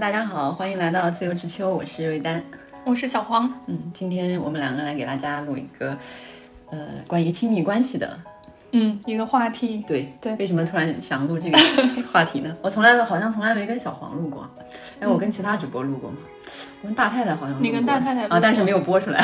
[0.00, 2.40] 大家好，欢迎来到自由之秋，我是瑞丹，
[2.84, 3.52] 我是小黄。
[3.66, 5.98] 嗯，今天我们两个来给大家录一个，
[6.70, 6.78] 呃，
[7.08, 8.16] 关于亲密关系的，
[8.70, 9.84] 嗯，一个话题。
[9.88, 11.58] 对对，为什么突然想录这个
[12.12, 12.56] 话题呢？
[12.62, 14.48] 我从来好像从来没跟小黄录过，
[15.00, 16.18] 哎，我跟其他主播录过吗？
[16.82, 19.20] 我跟大太太好像你跟大太太啊，但是没有播出来，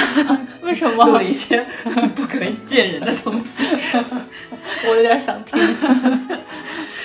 [0.62, 1.04] 为什么？
[1.06, 1.64] 录了一些
[2.16, 3.64] 不可以见人的东西，
[4.89, 5.56] 我有点想听。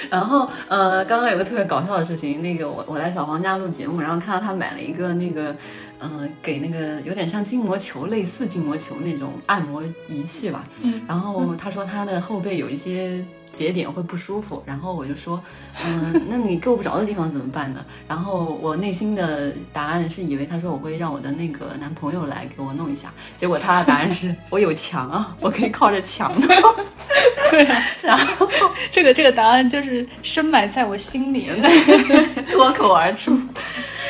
[0.10, 5.56] 然后呃，刚刚有个特别搞笑的事情，那个我我来小黄家录节目，然后看到他买了一个那个，
[6.00, 10.66] 嗯，给那个有点像筋膜球，类似筋膜球那种按摩仪器吧。
[10.82, 11.02] 嗯。
[11.08, 15.42] 然后他说他的后背有一些节点会不舒服，然后我就说，
[15.86, 17.84] 嗯，那你够不着的地方怎么办呢？
[18.08, 26.48] 然后我内心的答案是以为他说我会让我的那个男朋友来给我弄一下，结果他的答案是我有墙啊，我可以靠着墙的。
[27.50, 27.64] 对，
[28.04, 28.48] 然后
[28.92, 31.50] 这个这个答案就是深埋在我心里，
[32.52, 33.36] 脱口而出。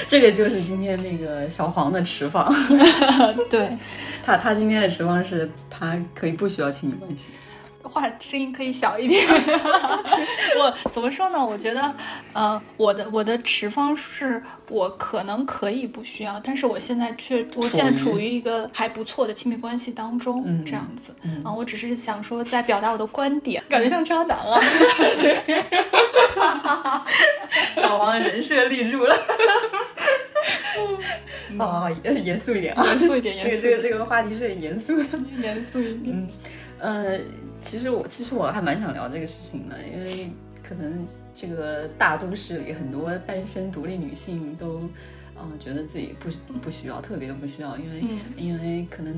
[0.08, 2.54] 这个就是今天那个小黄的持方。
[3.50, 3.78] 对，
[4.26, 7.32] 他他今天的持方是他可以不需要亲密关系。
[7.90, 9.26] 话声音可以小一点。
[10.58, 11.44] 我怎么说呢？
[11.44, 11.96] 我觉得，
[12.34, 21.14] 呃，我的我的持方是我可能可以不需要，但是我现在却我现在处于一个还不错的亲密关系当中，这样子。
[21.44, 24.62] 啊，我只是想说，在表达我的观点，感觉像渣男啊。
[27.76, 29.16] 小王人设立住了。
[31.58, 35.04] 啊，严肃一点啊，严肃一点，这个这个这个话题是很严肃的，
[35.42, 36.16] 严肃一点。
[36.16, 36.30] 嗯，
[36.80, 37.20] 呃。
[37.62, 40.30] 其实我其实我还蛮想聊这个事情的，因为
[40.64, 44.90] 可能这个大都市里很多单身独立女性都，
[45.38, 48.02] 嗯，觉得自己不不需要，特别不需要，因为
[48.38, 49.14] 因为可能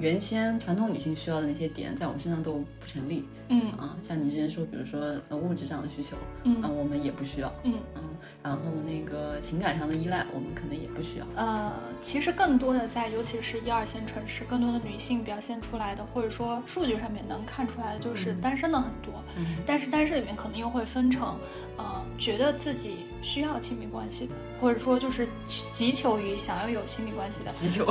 [0.00, 3.24] 原先传统女性需要的那些点在我们身上都不成立。
[3.48, 8.02] 嗯啊，像你之前说，比如说呃物质上的需求，嗯啊我们也不需要，嗯嗯，
[8.42, 11.26] 然后那个情感上的依赖，我们可能也不需要。
[11.36, 11.70] 呃，
[12.00, 19.12] 其实更多的在，尤其是一二线城市，更多的女性表现出来的，或者说数据上面能看出来的，就是单身的很多。
[19.36, 21.36] 嗯，但是单身里面可能又会分成，
[21.76, 21.84] 呃，
[22.16, 25.28] 觉得自己需要亲密关系的，或者说就是
[25.72, 27.50] 急求于想要有亲密关系的。
[27.50, 27.84] 急求？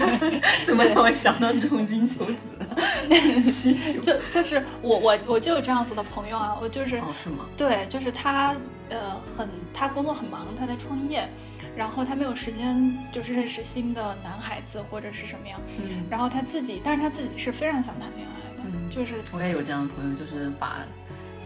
[0.66, 2.34] 怎么让我想到重金求子？
[3.52, 4.00] 急求？
[4.00, 4.96] 就就是我。
[4.98, 7.44] 我我就有这样子的朋友啊，我就是哦是吗？
[7.54, 8.56] 对，就是他
[8.88, 11.28] 呃很他工作很忙，他在创业，
[11.76, 20.78] 然后他没有时间就是认识新的男孩子或者是什么样，嗯，然后他自己，但是他自己是非常想谈恋爱的，嗯，就是我也有这样的朋友，就是把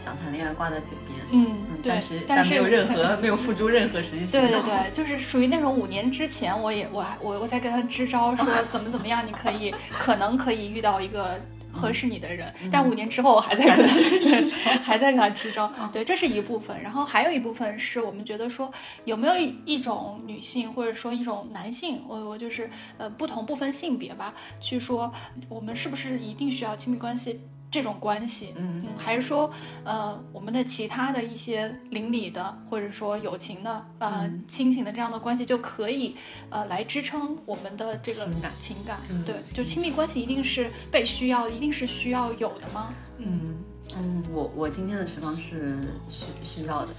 [0.05, 11.41] 想谈恋爱挂在嘴边，嗯，对，但是没有任何没有付诸任何实际行动，对对对，就是属于那种五年之前我也我我我在跟他支招说 怎么怎么样，你可以可能可以遇到一个。
[11.73, 15.73] 合适你的人，但五年之后我还在跟他，还在跟他支招。
[15.93, 18.69] 对，这是一部分，然后还有一部分是我们觉得说，
[19.05, 19.35] 有没有
[19.65, 22.69] 一种女性或者说一种男性，我我就是
[22.99, 25.13] 呃不同不分性别吧，去说
[25.49, 27.41] 我们是不是一定需要亲密关系？
[27.71, 29.51] 这种关系，嗯嗯，还是说，
[29.85, 36.17] 呃，我们的其他的一些邻里的，或者说友情的，呃，亲情的这样的关系就可以，
[36.49, 42.93] 呃，来支撑我们的这个情感，情感，对，就亲密关系一定是被需要，一定是需要有的吗？
[43.19, 43.57] 嗯
[43.97, 46.93] 嗯，我我今天的持方是需需要的，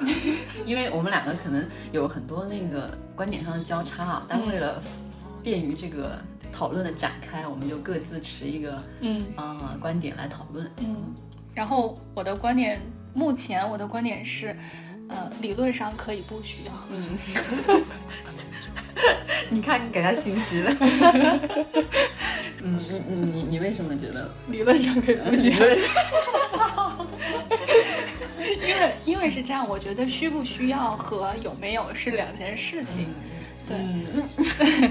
[0.00, 0.08] 嗯，
[0.66, 4.82] 因为我们两个可能有很多那个观点上的交叉啊，但为了
[5.42, 6.18] 便于这个。
[6.52, 10.70] 讨论的展开，我们就各自持一个嗯啊观点来讨论。
[10.78, 11.14] 嗯，
[11.54, 12.80] 然后我的观点，
[13.14, 14.56] 目前我的观点是，
[15.08, 16.72] 呃，理论上可以不需要。
[16.90, 17.18] 嗯，
[19.50, 20.76] 你看你给他心虚了。
[22.64, 25.66] 嗯，你你你你为什么觉得理论上可以不需要？
[28.44, 33.08] 因为因为是这样，我觉得需不需要和有没有是两件事情。
[33.66, 33.76] 对，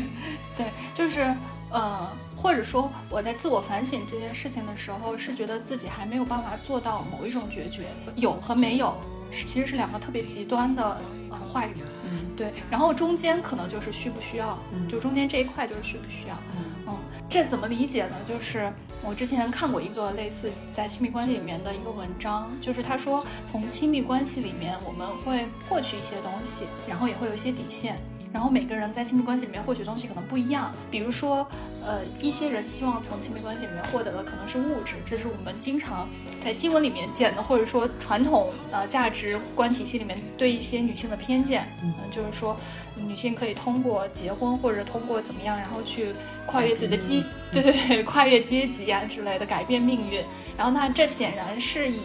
[0.57, 1.33] 对，就是。
[1.71, 7.83] 呃，或者说我在自我反省这件事情的时候，是觉得自己还没有办法做到某一种决绝，
[8.15, 8.95] 有和没有，
[9.31, 11.75] 其实是两个特别极端的呃话语。
[12.03, 12.51] 嗯，对。
[12.69, 14.59] 然后中间可能就是需不需要，
[14.89, 16.37] 就中间这一块就是需不需要。
[16.85, 16.97] 嗯，
[17.29, 18.15] 这怎么理解呢？
[18.27, 18.69] 就是
[19.01, 27.97] 我之前看过一个类似在亲密关系里面的一个文章，就是他说从亲密关系里面我们会获取一些东西，然后也会有一些底线。
[28.33, 31.45] 然后每个人在亲密关系里面获取东西可能不一样，比如说，
[31.85, 36.07] 呃，一些人希望从亲密关系里面获得的可能是物质，这是我们经常
[36.39, 42.55] 在新闻里面见的，或者说传统呃价值观体系里面对一些女性的偏见，嗯，就是说
[42.95, 46.07] 女性可以通过结婚或者通过怎么样，然后去
[46.45, 50.23] 跨越自己的阶，对对对，跨越阶级啊之类的改变命运。
[50.57, 52.01] 然后那这显然是以。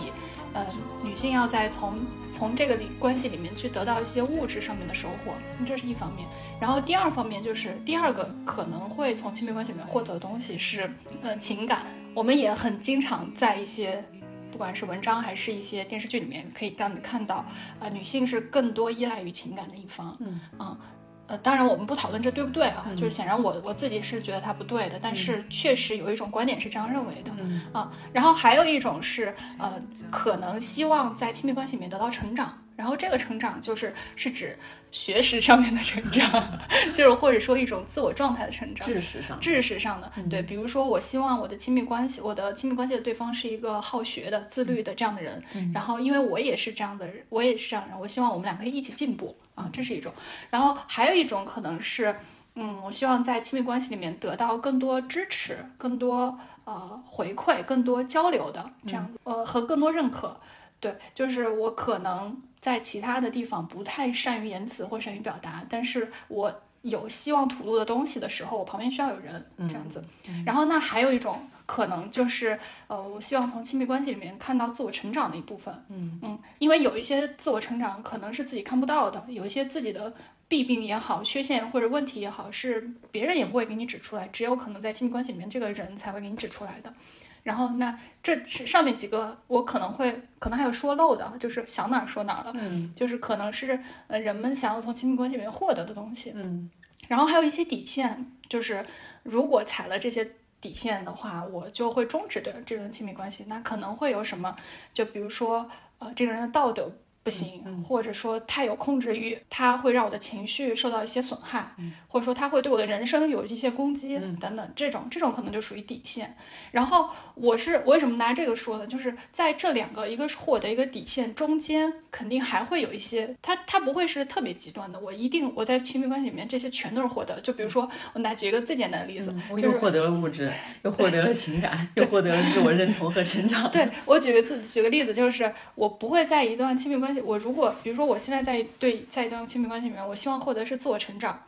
[0.52, 0.64] 呃，
[1.05, 1.99] 女性要在从
[2.37, 5.33] 从这个里关系里面去得到一些物质上面的收获，
[5.67, 6.29] 这是一方面。
[6.61, 10.93] 然后第二方面就是第二个可能会从亲密关系里面获得的东西是
[11.23, 11.87] 呃情感。
[12.12, 14.05] 我们也很经常在一些
[14.53, 17.43] 不管是文章还是一些电视剧里面可以让你看到，
[17.81, 20.15] 呃，女性是更多依赖于情感的一方。
[20.21, 20.79] 嗯啊。
[21.28, 27.32] 呃，当然我们不讨论这对不对啊，就是显然我我自己是觉得它不对的，但是确实有一种观点是这样认为的
[27.73, 27.90] 啊。
[28.12, 29.81] 然后还有一种是呃，
[30.11, 32.62] 可能希望在亲密关系里面得到成长。
[32.76, 34.55] 然后这个成长就是是指
[34.93, 36.61] 学识上面的成长，
[36.93, 40.43] 就是或者说一种自我状态的成长，知识上，知识上的对。
[40.43, 45.43] 比如说，我希望我的亲密关系，我的亲密关系的对方是一个好学的、自律的这样的人。
[45.73, 50.12] 然后，因为我也是这样的人，我也是这样的人，我希望我们俩可以一起进步啊，这是一种。
[50.49, 52.14] 然后还有一种可能是，
[52.55, 60.38] 嗯，我希望在亲密关系里面得到更多支持、更多呃回馈、更多交流的这样子，呃，和更多认可。
[60.79, 62.41] 对，就是我可能。
[62.58, 66.52] 在其他的地方不太善于言辞或善于表达，但是我
[66.82, 70.02] 有希望吐露的东西的时候，我旁边需要有人这样子。
[70.44, 75.75] 然后那还有一种可能就是，呃，我希望从亲密关系里面看到自我成长的一部分。
[75.89, 80.15] 嗯嗯，因为有一些自我成长可能是自己看不到的，有一些自己的
[80.49, 86.95] 弊病也好、缺陷或者问题也好，是别人也不会给你指出来，只有可能在亲密关系里面这个人才会给你指出来的。
[87.43, 92.53] 然后，那这是上面几个，我可能会可能还有说漏的，就是想哪儿说哪儿了。
[92.57, 93.79] 嗯，就是可能是
[94.09, 96.33] 呃人们想要从亲密关系里面获得的东西。
[96.35, 96.69] 嗯，
[97.07, 98.85] 然后还有一些底线，就是
[99.23, 100.29] 如果踩了这些
[100.67, 103.45] 底线的话，我就会终止的这段亲密关系。
[103.47, 104.57] 那可能会有什么？
[104.93, 105.71] 就比如说，
[106.01, 106.91] 呃，这个人的道德。
[107.26, 111.75] 不行，或者说太有控制欲，他会让我的情绪受到一些损害，
[112.06, 116.37] 或者说他会对我的人生有一些攻击等等，这种这种可能就属于底线。
[116.70, 118.87] 然后我是我为什么拿这个说呢？
[118.87, 125.00] 就是在这两个，一个是获得一个底线中间，肯定还会有一些，他他不会是特别极端的。
[125.00, 127.40] 我一定我在亲密关系里面这些全都是获得。
[127.40, 130.49] 就比如说我拿举一个最简单的例子，我又获得了物质，
[130.84, 133.69] 又获得了情感，又获得了自我认同和成长。
[133.73, 137.16] 对我举个字举个例子，就是我不会在一段亲密关系。
[137.23, 141.43] 我如果比如说我现在在对在一段亲密关系里面，我希望获得是自我成长，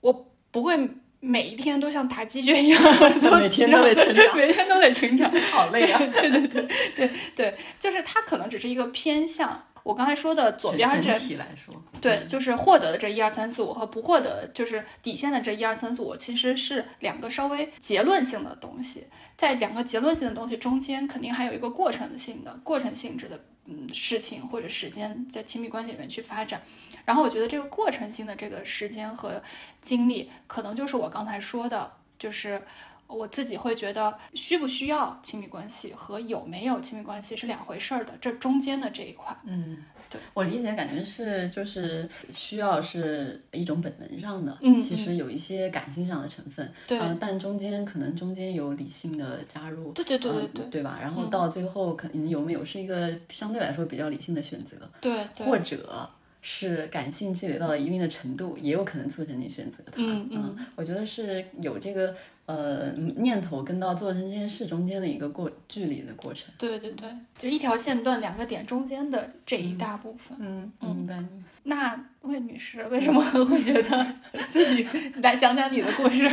[0.00, 0.76] 我不会
[1.20, 2.82] 每一天都像打鸡血一样，
[3.40, 5.98] 每天都得成长， 每天都得成长，好累啊！
[6.14, 9.64] 对对对对对，就是它可能只是一个偏向。
[9.86, 19.06] 我刚才说的左边这整体来说，对，就是获得的这一二三四五和不获得就是底线的这一二三四五，其实是两个稍微结论性的东西，
[19.36, 23.40] 在两个结论性的东西中间，肯定还有一个过程性的过程性质的。
[23.68, 26.62] 嗯，事情或者时间在亲密关系里面去发展，
[27.04, 29.42] 然后我觉得这个过程性的这个时间和
[29.82, 32.62] 精力，可能就是我刚才说的，就是
[33.06, 39.84] 我自己会觉得需不需要亲密关系和有没有亲密关系是两回事儿的，这中间的这一块，嗯。
[40.08, 40.20] 对。
[40.34, 51.00] 我理解感觉是，就是需要是一种本能上的，嗯，其实有一些感性上的成分，对，但中间可能中间有理性的加入，对对对对对，对吧？
[51.02, 55.12] 然后到最后，可能有没有是一个相对来说比较理性的选择，对，
[55.44, 56.16] 或者
[56.48, 62.14] 是感性积累到了一定的程度，也有可能促成你选择它，嗯嗯，我觉得是有这个。
[62.46, 66.48] 呃，念头跟到做成这件事中间的一个过距离的过程。
[66.56, 70.38] 对对对，就一条线段两个点中间的这一大部分。
[70.40, 71.24] 嗯，明白。
[71.64, 74.06] 那魏女士为什么会觉得
[74.48, 76.30] 自己来讲讲你的故事？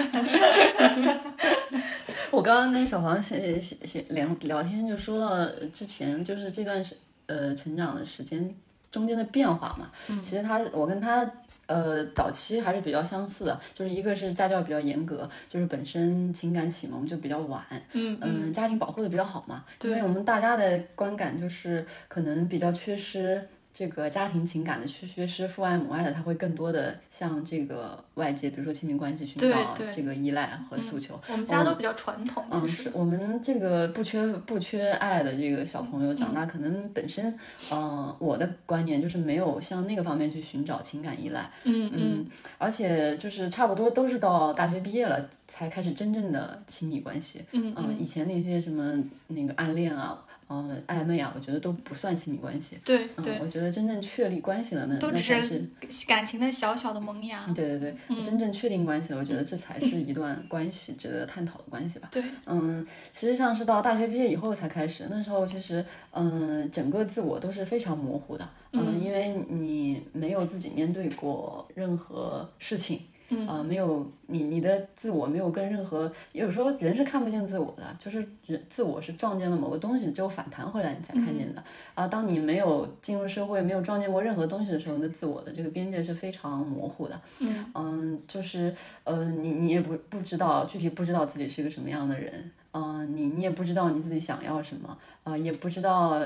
[2.29, 6.95] 我刚刚跟小黄写写写聊聊天，就说到之前就是这段时
[7.25, 8.53] 呃成长的时间
[8.93, 9.91] 中间的变化嘛。
[10.07, 11.29] 嗯，其实他我跟他。
[11.65, 23.47] 呃，早期还是比较相似的，就是一个是家教比较严格，就是本身情感启蒙就比较晚，嗯嗯，家庭保护的比较好嘛，因为我们大家的观感就是可能比较缺失。
[23.73, 31.19] 这个家庭情感的缺缺失，父爱母爱的，他会更多的向这个外界，比如说亲密关系寻找这个依赖和诉求。
[31.27, 37.35] 我们家都比较传统，嗯，是我们这个不缺不缺爱的这个小朋友长大，可能本身，
[37.71, 41.49] 嗯，我的观念就是没有向那个方面去寻找情感依赖。
[41.63, 42.27] 嗯嗯，
[42.59, 47.41] 而且就是差不多都是到大学毕业了才开始真正的亲密关系。
[47.53, 50.23] 嗯嗯，以前那些什么那个暗恋啊。
[50.49, 52.77] 嗯，暧昧啊，我觉得都不算亲密关系。
[52.83, 55.67] 对对，我觉得真正确立关系了，那那才是
[56.07, 57.45] 感情的小小的萌芽。
[57.55, 62.09] 对对对，真正确定关系了，我觉得这才是一段关系值得探讨的关系吧。
[62.11, 73.01] 对，嗯，实际上是到大学毕业以后才开始，那时候其实，嗯，整个自我都是非常模糊的，嗯，因为你没有自己面对过任何事情。
[73.47, 81.63] 啊，没有你你的自我没有跟任何，有时候人是看不见自我的，就是人自我是撞见了某个东西之后反弹回来你才看见的
[81.93, 82.07] 啊。
[82.07, 87.19] 当你没有进入社会，没有撞见过任何东西的时候，那自我的这个边界是非常模糊的。
[87.39, 88.73] 嗯嗯，就是
[89.03, 96.21] 呃，你你也不不知道具体不知道自己是一个什么样的人，嗯，你你也不知道你自己想要什么，啊，也不知道。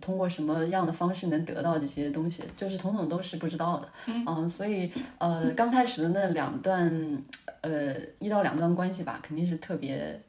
[0.00, 3.88] 通过什么样的方式能得到这些东西，就是统统都是不知道的，
[4.26, 7.22] 嗯，所以呃，刚开始的那两段，
[7.60, 10.20] 呃，一到两段关系吧，肯定是特别，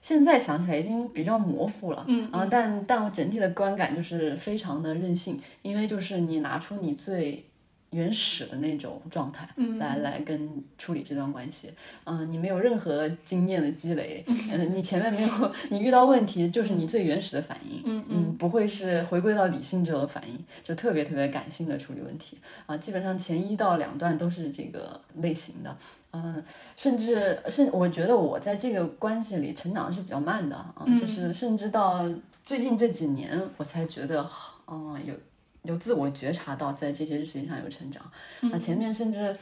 [0.00, 7.44] 现在想起来已经比较模糊了，嗯啊，但但我整体的观感就是非常的任性，因为就是你拿出你最。
[7.90, 11.72] 原始的那种状态，来来跟处理这段关系，
[12.04, 18.04] 嗯，你没有任何经验的积累，嗯，你前面没有，你遇到问题就是你最原始的反应，嗯。
[18.08, 25.76] 嗯，不会是回归到理性之后的反应，就特别特别感性的处理问题，啊，基本上前一到两段都是这个类型的，
[26.12, 26.42] 嗯，
[26.76, 31.32] 甚至甚，我觉得我在这个关系里成长是比较慢的啊，就是。
[31.32, 32.08] 甚至到
[32.44, 34.28] 最近这几年我才觉得，
[34.66, 35.14] 嗯，有。
[35.62, 38.02] 有自我觉察到在这些事情上有成长，
[38.40, 39.36] 那前面甚至，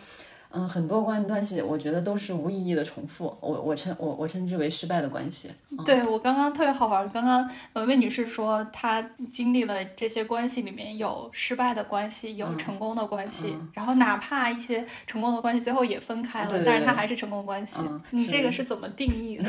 [0.50, 3.36] 嗯，很多关关系，我觉得都是无意义的重复。
[3.40, 5.50] 我我称我我称之为失败的关系。
[5.84, 17.78] 对我刚刚特别好玩，刚刚文文女士说她经历了这些关系里面有失败的关系，有成功的关系，然后哪怕一些成功的关系最后也分开了，但是它还是成功关系。
[18.10, 19.44] 你这个是怎么定义的？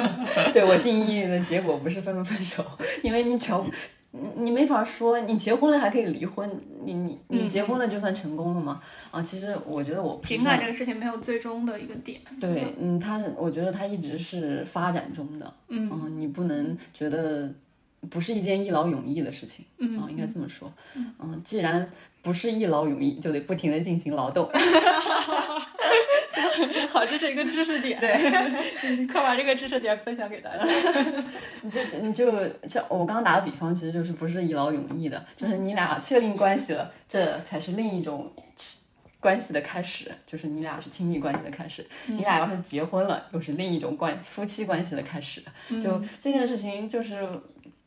[0.52, 2.64] 对我定义的结果不是分不分手，
[3.02, 3.50] 因为你只
[4.14, 6.48] 你你没法说，你结婚了还可以离婚，
[6.84, 8.80] 你你你结婚了就算成功了吗？
[9.10, 12.20] 啊，其实我觉得我情感这个事情没有最终的一个点。
[12.38, 17.50] 对，嗯，他我觉得他一直是发展中的，嗯，你不能觉得
[18.10, 21.90] 不是一件一劳永逸的事情，嗯，应该这么说，嗯，既然
[22.20, 24.46] 不是一劳永逸，就得不停的进行劳动。
[26.88, 27.98] 好，这是一个知识点。
[28.00, 28.12] 对，
[29.06, 30.64] 快把这个知识点分享给大家。
[31.62, 32.32] 你就你就
[32.68, 38.32] 像我刚刚打的比方，其实就是不是一劳永逸的，就是你俩确定关系了，这才是另一种
[39.20, 41.86] 关系的开始，就是你俩是亲密关系的开始。
[42.06, 45.42] 你俩要是结婚了，又是另一种关系，夫妻关系的开始。
[45.82, 47.26] 就这件事情，就是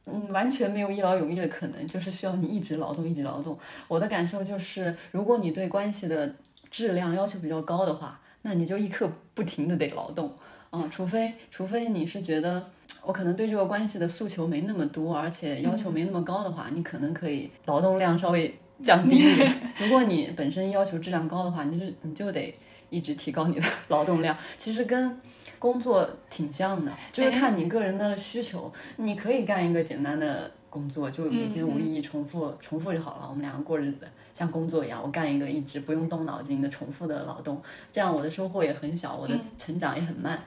[0.05, 3.57] 嗯，完全没有一劳永逸的可能，就是需要你一直劳动，一直劳动。
[3.88, 6.36] 我的感受就是，如果你对关系的
[6.72, 8.19] 质量要求比较高的话。
[8.47, 10.31] 那你就一刻不停的得劳动，
[10.71, 12.69] 嗯，除非除非你是觉得
[13.03, 19.51] 我可能对这个关系的诉求没那么多，而且要求没那么高的话，你可能可以劳动量稍微降低一点。
[19.81, 22.53] 如果你本身要求质量高的话，你就你就得
[22.91, 24.37] 一直提高你的 劳动量。
[24.59, 25.19] 其实跟
[25.57, 28.71] 工作挺像的，就是看你个人的需求。
[28.97, 33.27] 你可以干一个简单的工作，就每天无意义重复重复就好了。
[33.29, 34.05] 我们两个过日子。
[34.34, 40.38] 像工作一样，我干一个一直不用动脑筋的重复的劳动，这样我的收获也很小，我的成长也很慢。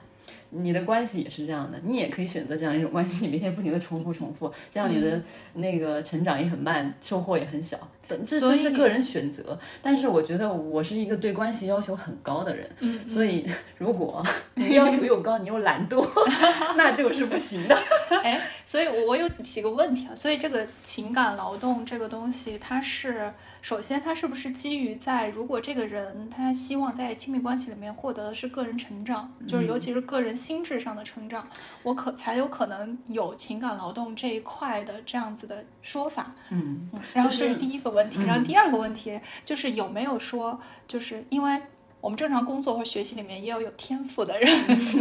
[0.51, 5.19] 你的关系也是这样的，你也可以选择这样一种关系，你每天不停的重复重复，这样你的
[5.55, 7.79] 那个成长也很慢，收获也很小。
[8.25, 12.69] 这这是个人选择，但是我觉得我是一个对关系要求很高的人，
[13.07, 13.47] 所以
[13.77, 14.25] 如果
[14.55, 16.07] 你 要求又高，你又懒惰，
[16.75, 17.77] 那就是不行的。
[18.23, 31.47] 哎，所以我有几个问题啊，所以这个情感劳动这个东西，它是首先它是不是基于在如果这个人他希望在亲密关系里面获得的是个人成长，就是尤其是个人心智上的成长，
[31.83, 36.33] 我可才有可能有情感劳动这一块的这样子的说法。
[36.49, 37.98] 嗯，然后这是第一个问。
[37.99, 41.61] 问题，然后第二个问题就是有没有说，就是因为。
[42.01, 44.47] 我们正常工作或学习里面也有有天赋的人，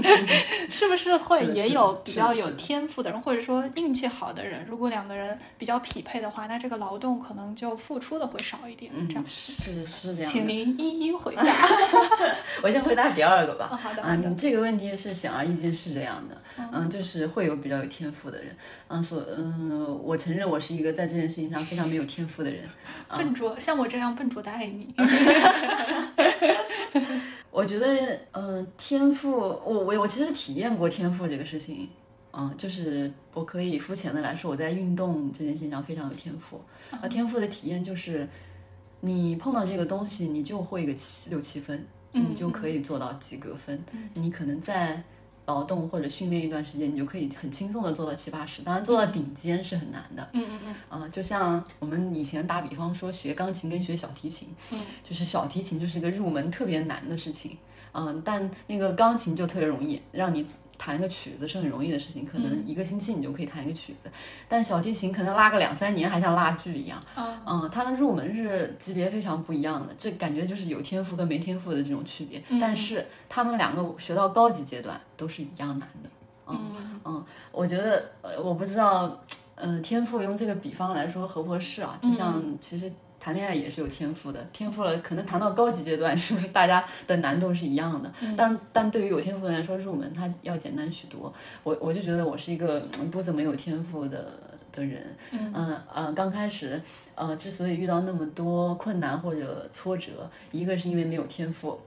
[0.69, 4.67] 是不是会也有比较有天赋的人，或者说运气好的人？
[4.69, 8.91] 如果两个人比较匹配的话，那这个劳动可能就付出的会少一点。
[9.09, 10.31] 这样是是这样。
[10.31, 11.45] 请您一一回答。
[12.63, 13.69] 我先回答第二个吧。
[13.81, 14.03] 好的。
[14.05, 16.37] 嗯，这个问题是显而易见是这样的。
[16.73, 18.57] 嗯，就是会有比较有天赋的人。
[18.89, 22.69] 嗯，所嗯，我承认我是一个在这件事情上非常没有天赋的人。
[23.11, 24.93] 笨拙，像我这样笨拙的爱你。
[27.51, 31.89] 我觉得，嗯，天赋，我我我其实体验过天赋这个事情，
[32.33, 36.61] 嗯，就是我可以肤浅的来说，我在运动这件事情上非常有天赋。
[37.01, 38.29] 啊天赋的体验就是，
[39.01, 43.83] 你碰到这个东西，你就会个七六七分，你就可以做到及格分。
[44.15, 45.03] 你可能在。
[45.49, 48.61] 劳动或者训练一段时间，你就可以很轻松的做到七八十。
[48.61, 50.29] 当然，做到顶尖是很难的。
[50.35, 51.01] 嗯嗯嗯。
[51.01, 57.57] 啊，就像我们以前打比方说学钢琴跟学小提琴，嗯，就是小提琴就是一个入门特别难的事情。
[57.93, 60.47] 嗯，但那个钢琴就特别容易，让你
[60.79, 64.09] 弹一个曲子是很容易的事情，可能一个星期你就可以弹一个曲子。
[64.49, 67.03] 但小提琴可能拉个两三年，还像拉锯一样。
[67.45, 72.43] 嗯，它的入门是级别非常不一样的，这感觉就是有天赋跟没天赋的这种区别。
[72.61, 76.09] 但是他们两个学到高级阶段都是一样难的。
[76.47, 79.21] 嗯嗯，我觉得呃，我不知道，
[79.57, 81.99] 嗯，天赋用这个比方来说合不合适啊？
[82.01, 82.91] 就像其实。
[83.29, 88.11] 谈恋爱也是有天赋的，天赋了可能谈到高级阶段，是不是大家的难度是一样的？
[88.35, 91.31] 但但对于有天赋的人来说，入门它要简单许多。
[91.63, 92.81] 我我就觉得我是一个
[93.13, 94.33] 不怎么有天赋的
[94.73, 96.81] 的人，嗯嗯刚开始
[97.15, 101.79] 呃之所以遇到那么多困难或者挫折，一个是因为没有天赋，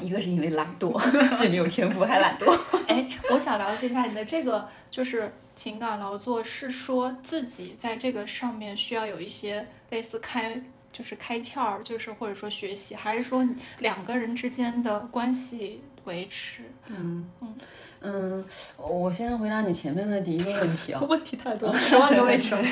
[0.00, 1.00] 一个是因为懒惰，
[1.38, 2.52] 既没有天赋还懒惰。
[2.88, 9.66] 哎，我想了解一下你的这个就是情感劳作，是说自己在这个上面需要有一些。
[9.90, 13.46] 类似开就是开窍，就是或者说学习，还是说
[13.78, 16.62] 两个人之间的关系维持？
[16.88, 17.54] 嗯嗯
[18.00, 18.44] 嗯，
[18.76, 21.00] 我先回答你前面的第一个问题啊。
[21.08, 22.64] 问题太多， 十万个为什么？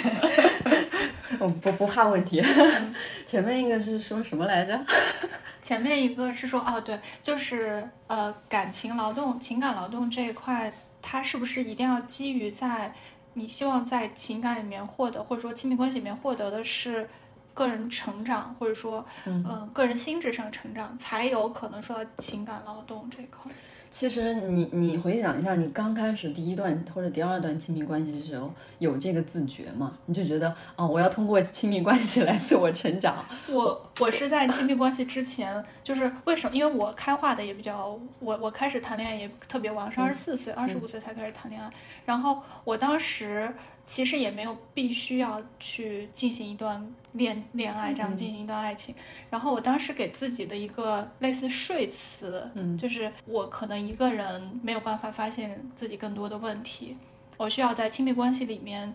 [1.38, 2.42] 我不不怕问题。
[3.24, 4.84] 前面一个是说什么来着？
[5.62, 10.72] 前面一个是说哦，对，就是呃，感情劳动、情感劳动这一块，
[11.02, 12.94] 它是不是一定要基于在？
[13.34, 17.08] 你希望在情感里面获得，或者说亲密关系里面获得的是
[17.54, 23.50] 个人成长，或者说，嗯，个人心智上成长，才有可能说到情感劳动这一块。
[23.92, 29.92] 其实你你回想一下，你刚开始第一段或者第二段亲密关系的时候，有这个自觉吗？
[30.06, 33.22] 你就觉得哦，我要通过亲密关系来自我成长。
[33.52, 36.56] 我我是在亲密关系之前，就是为什么？
[36.56, 41.70] 因为我开化的也比较，我我开始谈恋爱也特别晚，是二十四岁、二十五岁才开始谈恋爱。
[42.06, 43.52] 然后我当时。
[43.86, 48.94] 其实也没有必须要去进行一段恋恋爱，这样进行一段爱情。
[49.28, 56.96] 然后我当时给自己的一个类似说辞，嗯，就是我可能一个人没有办法发现自己更多的问题，
[57.36, 58.94] 我需要在亲密关系里面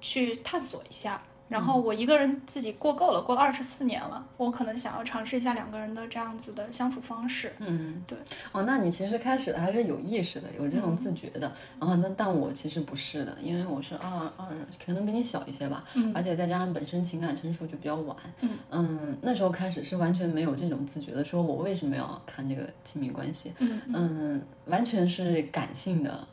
[0.00, 1.22] 去探索一下。
[1.52, 7.52] 然后我一个人自己过够了，过了二十四年了，我可能想要尝试一下两个人的这样子的相处方式。
[7.58, 8.16] 嗯，对。
[8.52, 11.52] 哦，那你其实开始的还是有意识的，有这种自觉的。
[11.78, 14.48] 然后那但我其实不是的，因为我是二二，
[14.84, 15.84] 可能比你小一些吧。
[15.94, 16.10] 嗯。
[16.14, 18.16] 而且再加上本身情感成熟就比较晚。
[18.40, 18.50] 嗯。
[18.70, 23.52] 嗯，那时候开始是完全没有这种自觉的，说我为什么要看这个亲密关系？
[23.58, 26.26] 嗯嗯，完全是感性的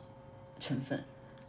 [0.58, 0.98] 成分。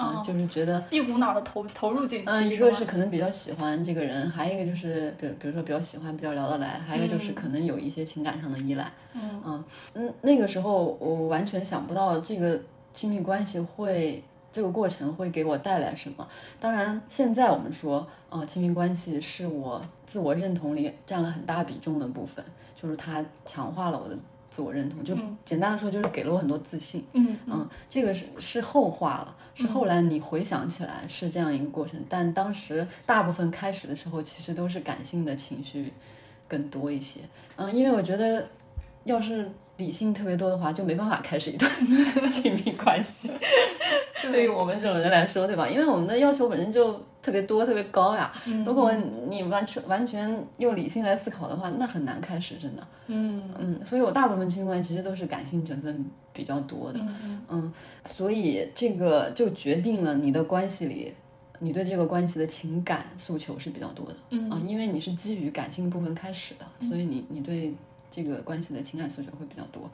[0.02, 2.26] 啊，就是觉得一股脑的投投入进去。
[2.28, 8.92] 嗯，一个是可能比较喜欢这个人，还有一个就是，比比如说比较喜欢，比较聊得来，还有一个就是可能有一些情感上的依赖。
[9.14, 12.60] 嗯嗯，那个时候我完全想不到这个
[12.94, 16.28] 亲密关系会这个过程会给我带来什么。
[16.60, 22.44] 当然，现在我们说，啊，亲密关系是我自我认同里占了很大比重的部分，
[22.76, 24.18] 就是它强化了我的。
[24.52, 27.04] 自我认同，就简单的说，就是给了我很多自信。
[27.14, 35.94] 嗯嗯，这个是是后话了，是后来你回想起来是这样一个过程，但当时大部分开始的时候，其实都是感性的情绪
[36.50, 37.22] 更多一些。
[37.56, 38.46] 嗯，因为我觉得，
[39.06, 41.72] 要是理性特别多的话，就没办法开始一段
[42.30, 43.32] 亲密关系。
[44.22, 45.66] 对于我们这种人来说，对吧？
[45.68, 47.02] 因为我们的要求本身就。
[47.22, 48.32] 特别多，特别高呀！
[48.66, 48.92] 如果
[49.28, 52.88] 你完全完全用理性来思考的话，那很难开始，真的。
[53.08, 56.04] 嗯嗯，所以我大部分亲密关系其实都是感性成分
[56.34, 57.00] 比较多的。
[57.00, 57.74] 嗯嗯，
[58.06, 61.14] 所以这个就决定了你的关系里，
[61.60, 64.16] 你对这个关系的情感诉求是比较多的。
[64.32, 67.72] 嗯啊，因为你是基于感性部分开始的，所以你你对
[68.10, 69.88] 这个关系的情感诉求会比较多。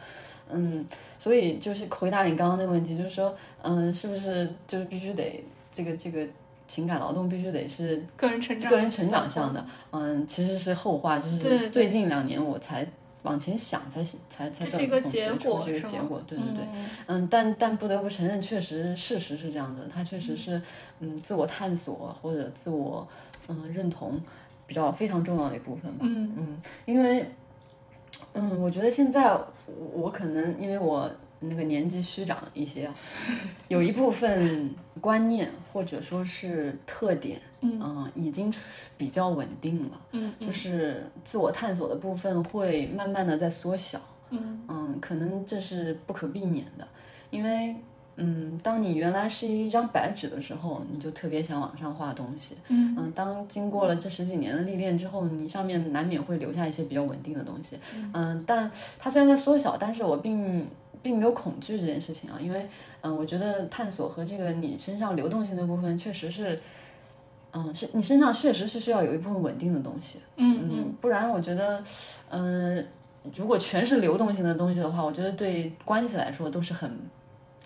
[0.49, 0.85] 嗯，
[1.19, 6.25] 所以就是回答你刚刚那个问题，就是说，嗯，是不是就是必须得这个这个。
[6.67, 12.85] 情感劳动必须得是个人成长、个人成长向的，嗯，其实是后话，就是最近两年我才
[13.23, 16.65] 往前想，才才才这个结果，这个结果，对对对，
[17.07, 20.61] 嗯，但但不得不承认，确实事实是这样的，他确实是，
[20.99, 23.07] 嗯，自我探索或者自我
[23.47, 24.21] 嗯认同
[24.65, 26.33] 比较非常重要的一部分吧，嗯。
[26.37, 27.25] 嗯，因为，
[28.33, 29.37] 嗯，我觉得现在
[29.93, 31.09] 我可能因为我。
[31.39, 32.89] 那个年纪虚长一些，
[33.67, 34.69] 有一部分
[34.99, 38.51] 观念或者说是特点，嗯，已经
[38.97, 43.99] 比较稳定了，嗯，就是自我探索的部分会慢慢的在缩小，
[44.31, 44.63] 嗯。
[44.67, 46.87] 嗯，可能这是不可避免的，
[47.29, 47.75] 因为，
[48.15, 52.95] 嗯，当你原来是一张白纸的时候，你就特别想往上画东西，嗯。
[52.97, 57.77] 嗯，当经过了这十几年的历练之后，你上面难免会留下一些比较稳定的东西，
[58.13, 60.65] 嗯，但它虽然在缩小，但是我并。
[61.07, 62.67] 并没有恐惧这件事情啊，因为，
[62.99, 66.59] 嗯，我觉得探索和这个你身上流动性的部分，确实是，
[67.53, 71.81] 嗯，是你身上确实是需要有一部分稳定的东西，嗯嗯，不然我觉得，
[72.29, 72.85] 嗯，
[73.33, 76.91] 如果全是流动性的东西的话，我觉得对关系来说都是很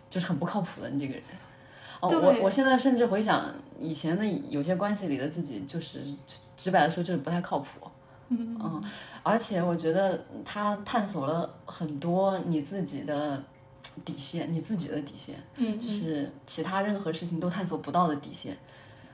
[0.07, 1.23] 就是很不靠谱的你这个人。
[1.99, 6.01] 哦，我我现在甚至回想以前的有些关系里的自己，就是
[6.55, 7.89] 直白的说，就是不太靠谱。
[8.31, 8.83] 嗯
[9.23, 13.43] 而且我觉得他探索了很多你自己的
[14.05, 18.57] 底线，你自己的底线，嗯就是其他任何事情都探索不到的底线。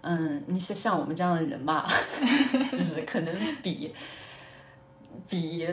[0.01, 1.85] 嗯，你是像我们这样的人吧，
[2.71, 3.93] 就是可能比
[5.27, 5.67] 比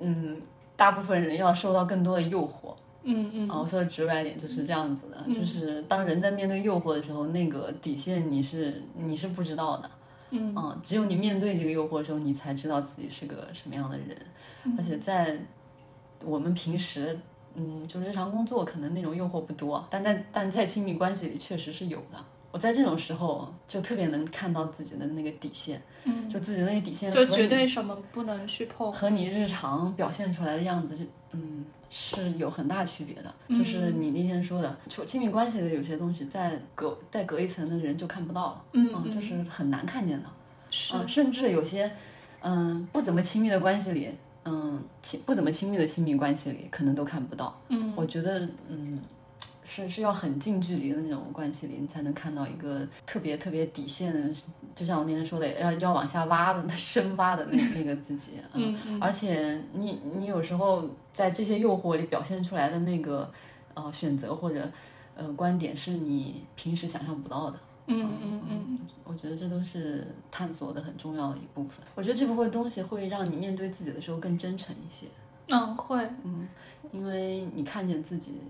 [0.00, 0.36] 嗯
[0.76, 2.74] 大部分人要受到更多的诱惑。
[3.02, 9.90] 嗯嗯啊，我说的直白点就是这样子的，就是当人在面对诱惑的时候，那个底线你是你是不知道的。
[10.30, 14.16] 嗯嗯，只有你面对这个诱惑的时候，你才知道自己是个什么样的人。
[14.76, 15.38] 而且在
[16.24, 17.18] 我们平时，
[17.54, 22.18] 嗯，就日常工作，可能那种诱惑不多，但在但在亲密关系里确实是有的。
[22.52, 28.92] 我在这种时候就特别能看到自己的那个底线，嗯，就自己的那个底线就绝对什么不能去碰。
[28.92, 33.34] 和你日常表现出来的样子就，嗯，是有很大区别的。
[33.48, 40.28] 就是你那天说的，就亲密关系的有些东西，在隔再隔一层的人就看不到了，嗯嗯，就是很难看见的。
[40.70, 41.90] 是嗯，甚至有些，
[42.42, 44.08] 嗯，不怎么亲密的关系里，
[44.44, 47.60] 嗯，亲不怎么亲密的亲密关系里，可能都看不到。
[47.68, 49.00] 嗯我觉得，嗯，
[49.64, 54.32] 是是要很近距离的那种关系里，你才能看到一个特别特别底线，
[54.76, 58.32] 就像我那天说的，要要往下挖的、 深挖的那那个自己。
[58.54, 60.88] 嗯嗯而且你你有时候
[61.20, 63.30] 在这些诱惑里表现出来的那个
[63.74, 64.66] 呃选择或者
[65.14, 67.58] 呃观点，是你平时想象不到的。
[67.88, 71.84] 嗯嗯嗯我觉得这都是探索的很重要的一部分。
[71.94, 75.08] 我觉得这部分东西会让你面对自己的时候更真诚一些，
[75.48, 76.48] 嗯会嗯
[76.90, 78.40] 因为你看见自己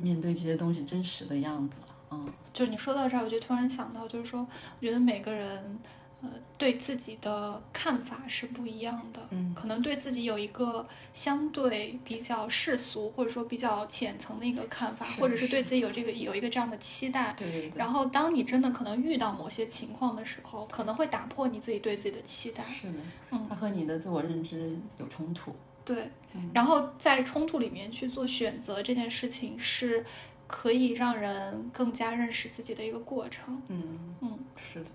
[0.00, 1.88] 面对这些东西真实的样子了。
[2.12, 5.78] 嗯，就你说到这儿，我就突然想到，就是说，我觉得每个人，
[6.24, 9.20] 呃，对自己的看法是不一样的。
[9.30, 17.34] 嗯可能对自己有一个相对比较世俗，或者说比较浅层的一个看法，或者是对自己有这个有一个这样的期待。
[17.36, 22.64] 对对对，然后，当你真的可能遇到某些情况的时候，可能会打破你自己对自己的期待。
[22.64, 22.98] 是的，
[23.32, 25.54] 嗯它和你的自我认知有冲突。
[25.84, 30.04] 对，嗯然后在冲突里面去做选择这件事情，是
[30.46, 33.60] 可以让人更加认识自己的一个过程。
[33.68, 34.86] 嗯嗯，是的，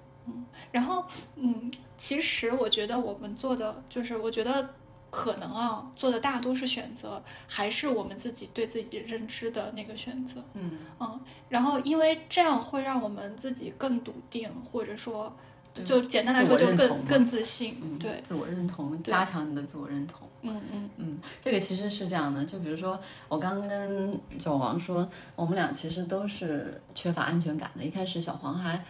[0.71, 4.69] 然后，嗯，其实我觉得我们做的，就是我觉得
[5.09, 10.43] 可能啊，做的大多数选择还是我们自己对自己认知的那个选择。
[10.53, 15.35] 嗯，嗯，然后因为这样会让我们自己更笃定，或者说，
[15.83, 17.77] 就简单来说，就更更自信。
[17.81, 20.27] 嗯，对，自我认同，对加强你的自我认同。
[20.41, 27.83] 嗯嗯嗯，这个其实是这样的，就比如说我刚跟小王说，我们俩其实都是缺乏安全感的。
[27.83, 28.81] 一开始小黄还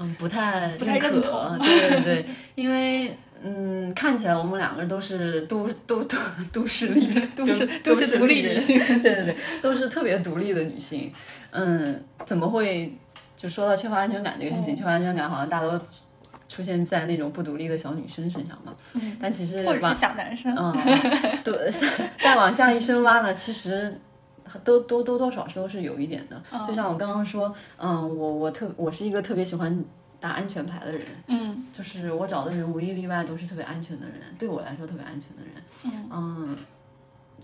[0.00, 6.16] 嗯不太不太可认同 对对对，因为嗯看起来我们两个人都是都都都
[6.52, 11.12] 都市 丽人，都是都都是独立人女性，对对对，都是特别独立的女性。
[11.50, 12.92] 嗯，怎么会
[13.36, 14.74] 就说到缺乏安全感这个事情？
[14.74, 15.80] 嗯缺乏安全感好像大多
[16.48, 18.72] 出现在那种不独立的小女生身上嘛。
[18.94, 20.54] 嗯，但其实往或者是小男生。
[20.56, 20.72] 嗯，
[21.44, 21.70] 对，
[22.20, 23.98] 再往下一深挖呢，其实
[24.64, 26.42] 都多多多少少都是有一点的。
[26.52, 29.84] 嗯就像我刚刚说，嗯，我我特我是一个特别喜欢
[30.20, 35.62] 打安全牌的人，嗯就是我找的人无一例外都是特别安全的人，对我来说特别安全的人。
[35.84, 36.56] 嗯嗯，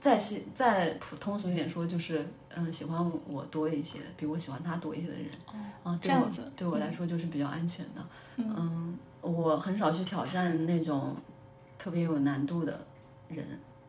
[0.00, 5.26] 再细再普通俗一点说，就是嗯，喜欢我多一些，比我喜欢他多一些的人。
[5.82, 8.04] 啊，这样子对我来说就是比较安全的。
[8.36, 11.14] 嗯嗯，我很少去挑战那种
[11.78, 12.84] 特别有难度的
[13.28, 13.44] 人。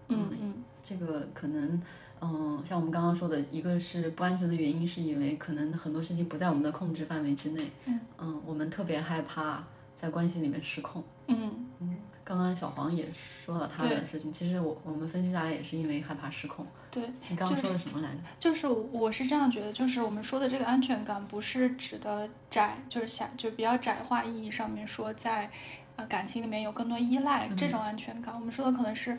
[0.10, 1.82] 嗯嗯这个可能，
[2.22, 7.72] 嗯，像我们刚刚说的，一个是不安全的原因，是因为可能很多事情不在我们的控制范围之内。
[7.88, 11.04] 嗯我们特别害怕在关系里面失控。
[11.28, 13.08] 嗯嗯刚刚小黄也
[13.46, 16.66] 说了他的对事情，其实我我们分析下来也是因为害怕失控。
[16.90, 18.18] 对，你刚刚说的什么来着？
[18.40, 25.52] 就是我是这样觉得，就是我们说的这个安全感，不是指的窄，就是狭，就比较窄化意义上面说在，
[25.98, 28.34] 呃感情里面有更多依赖这种安全感。
[28.34, 29.16] 我们说的可能是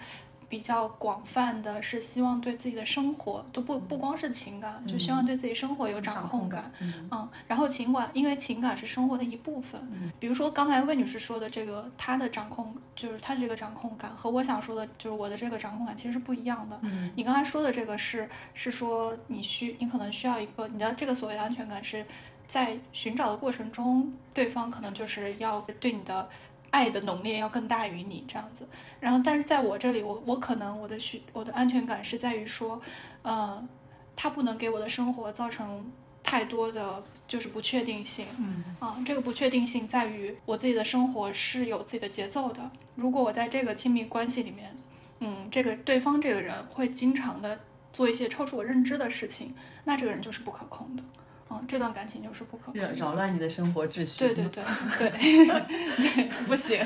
[0.48, 6.70] 比较广泛的，是希望对自己的生活都不不光是情感，就希望对自己生活有掌控感。
[6.80, 9.80] 嗯嗯，然后情感，因为情感是生活的一部分。
[10.20, 16.78] 比如说刚才魏女士说的这个，她的掌控就是她的这个掌控感，和我想说的就是我的这个掌控感其实是不一样的。
[16.82, 22.06] 嗯你刚才说的这个是是说你需你可能需要一个你的这个所谓的安全感是
[22.46, 26.28] 在寻找的过程中，对方可能就是要对你的。
[26.70, 28.66] 爱的浓烈要更大于你这样子，
[29.00, 32.80] 然后但是在我这里，我我可能我的需我的安全感是在于说，
[33.22, 33.66] 呃，
[34.14, 35.90] 他不能给我的生活造成
[36.22, 42.70] 太多的就是不确定性，嗯啊，这个不确定性在于我自己的生活是有自己的节奏的。
[42.94, 44.76] 如果我在这个亲密关系里面，
[45.20, 47.60] 嗯，这个对方这个人会经常的
[47.92, 51.02] 做一些超出我认知的事情，那这个人就是不可控的。
[51.48, 54.18] 嗯，这段感情就是不可扰，扰乱你的生活秩序。
[54.18, 54.64] 对对对
[54.98, 56.84] 对对， 不行。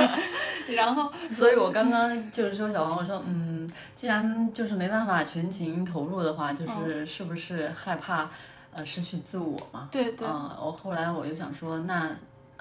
[0.74, 8.30] 然后， 所以我刚刚就是说，小王，我说，嗯，既然就是没办法全情投入的话，就是是不是害怕
[8.72, 9.88] 呃失去自我嘛？
[9.90, 10.26] 对对。
[10.26, 12.10] 嗯，我后来我就想说，那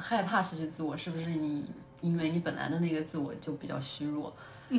[0.02, 1.66] 害怕失去自我，是不是你
[2.02, 4.34] 因为你本来的那个自我就比较虚弱？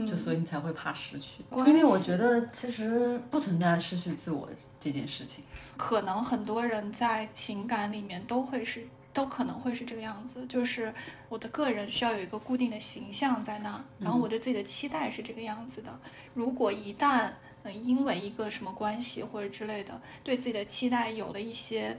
[0.09, 5.43] 就所以你才会怕失去，因为我觉得其实不存在失去自我这件事情。
[5.77, 10.95] 可能很多人在情感里面都会是，都可能会是这个样子，就是
[11.29, 15.99] 我的个人需要有一个固定的形象在那儿，然后我对自己的期待是这个样子的。
[16.35, 17.29] 如果一旦
[17.65, 21.99] 呃因为一个什么关系或者之类的，对自己的期待有了一些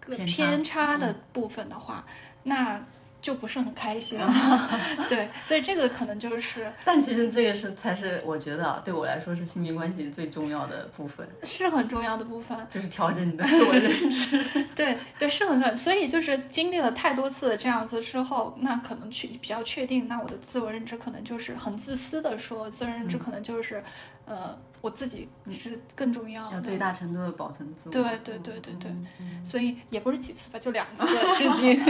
[0.00, 2.06] 个偏差的部分的话，
[2.48, 2.84] 那。
[3.20, 4.16] 就不是很开心。
[4.16, 4.32] 了，
[5.10, 14.44] 对，所以这个可能就是，但其实这个是才是我觉得对我来说是亲密关系最重要的部分，是很重要的部分，就是调整你的自我认知，
[14.76, 23.82] 对对是很重要，所以就是经历了太多次这样子之后，那可能去比较确定，那我的自我认知可能就是很自私的说，自我认知可能就是，
[24.28, 24.58] 呃。
[24.80, 27.90] 我自己是更重要，要最大程度的保存自我。
[27.92, 28.94] 对对对对对，
[29.42, 31.84] 所以也不是几次吧，就两次 至今。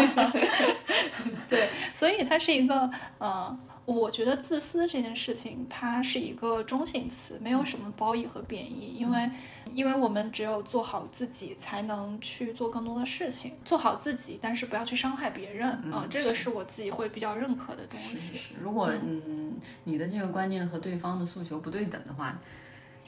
[1.51, 3.55] 对，所以它是一个呃，
[3.94, 9.31] 我觉得自私这件事情，它是一个中性词，没有什么褒义和贬义，因为
[9.72, 13.55] 因为我们只有做好自己，才能去做更多的事情。
[13.64, 18.55] 做好自己，但是不要去伤害别人啊，这个是我自己会比较认可的东西。
[18.62, 22.38] 如果嗯你的这个观念和对方的诉求不对等的话。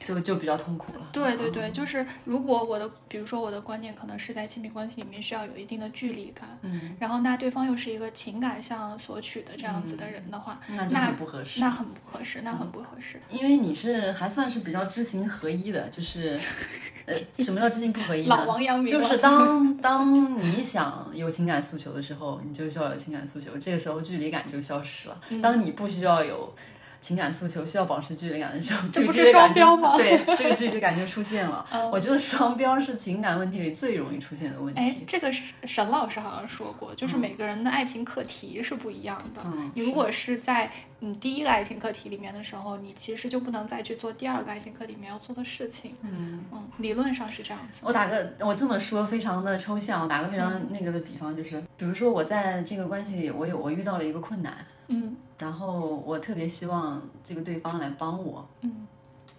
[0.03, 1.07] 就就比较痛苦了。
[1.11, 13.21] 对对对，就是如果我的，比如说我的观念可能是在亲密关系里面需要有一定的距离感，嗯，然后那对方又是一个情感向索取的这样子的人的话，那那不合适，那很不合适，那很不合适。
[13.29, 16.39] 因为你是还算是比较知行合一的，就是
[17.05, 18.27] 呃，什么叫知行不合一？
[18.27, 25.21] 老王阳明就是当当你想有情感诉求的时候，你就需要有情感诉求，这个时候距离感就消失了。
[25.41, 26.53] 当你不需要有。
[27.01, 29.97] 情感诉求需要保持距离感的时候，这不是双标吗？
[29.97, 31.65] 对，这个距离感就出现了。
[31.91, 34.79] 我觉得双标是情感问题里最容易出现的问题。
[34.79, 39.41] 哎，这个沈老师好像说过，就是每个人的爱情课题是不一样的。
[39.73, 45.95] 你如果是在嗯第一个爱情课题里面的时候，你其实就不能再去做第二个爱情课里面要做的事情。
[46.01, 47.81] 嗯嗯，理论上是这样子。
[47.83, 54.65] 我打个我这么说非常的抽象，我打个非常那个的比方，就是比如说我在这个关系里，我有我遇到了一个困难。
[54.87, 55.17] 嗯。
[55.39, 58.85] 然后我特别希望这个对方来帮我，嗯，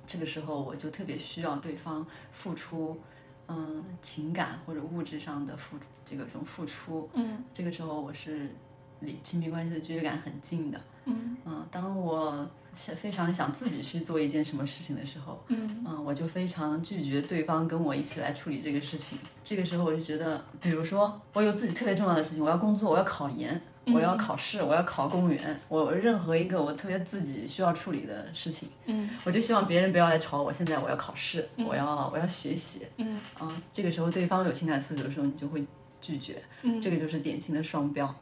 [0.04, 3.00] 这个时候我就特别需要对方付出，
[3.46, 8.50] 嗯，情感或者物质上的付这个种付出，嗯，这个时候我是
[8.98, 19.18] 离亲密关系的距离感很近的，嗯嗯，当我是非常想自己去做一件什么事情的时候，嗯嗯，我就非常拒绝对方跟我一起来处理这个事情。
[19.44, 23.60] 这个时候我就觉得，比如说我有自己特别重要的事情，我要工作，我要考研。
[23.86, 30.52] 我要考试，我要考公务员，我任何一个我特别自己需要处理的事情，嗯，我就希望别人不要来吵我。
[30.52, 35.66] 现在我要考试，我要我要学习，嗯，啊，这个时候对方有情感诉求的时候，你就会
[36.00, 38.14] 拒绝，嗯，这个就是典型的双标。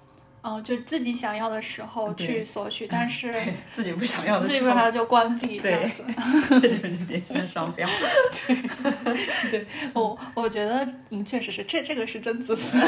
[0.42, 3.32] 哦，就自己想要的时候去索取， 但是
[3.74, 6.04] 自己不想要的时候，自己不想要就关闭，这样子，
[6.60, 7.88] 这就是典型的双标。
[8.46, 12.78] 对，对我我觉得嗯，确实是这这个是真自私。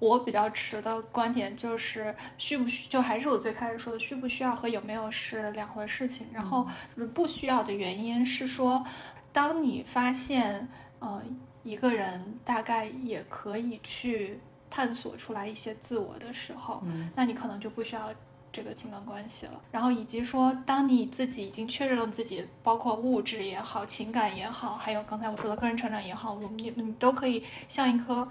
[0.00, 6.26] 我比较持的观点就是，需不需就还是我最开始说的，需不需要和有没有是两回事情。
[6.32, 6.66] 然后
[7.14, 8.82] 不需要的原因是说，
[9.30, 10.66] 当你发现
[11.00, 11.22] 呃
[11.62, 18.12] 一个人大概也可以去探索出来一些自我的时候，嗯那你可能就不需要
[18.52, 19.60] 这个情感关系了。
[19.70, 28.28] 然后以及说，当你自己已经确认了自己，包括物质也好，情感也好，还有刚才我说的个人成长也好，我们你你都可以像一棵。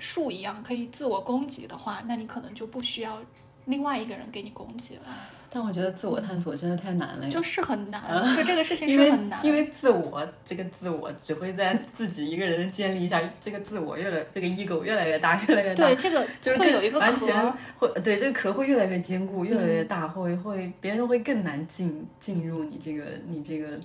[0.00, 3.20] 树一样可以自我供给的话，那你可能就不需要
[3.64, 5.02] 另外一个人给你供给了。
[5.50, 8.02] 但我觉得自我探索真的太难了，就是很难，
[8.36, 9.44] 就这个事情是很难。
[9.44, 15.86] 因为自我这个自我只会在自己一个人建立一下，这个自我越来这个 ego 越来越大， 越来越大。
[15.86, 23.78] 对，这个就是会有一个壳，会对这个壳会越来越坚固，越来越大，会会别人会更难进进入你这个你这个。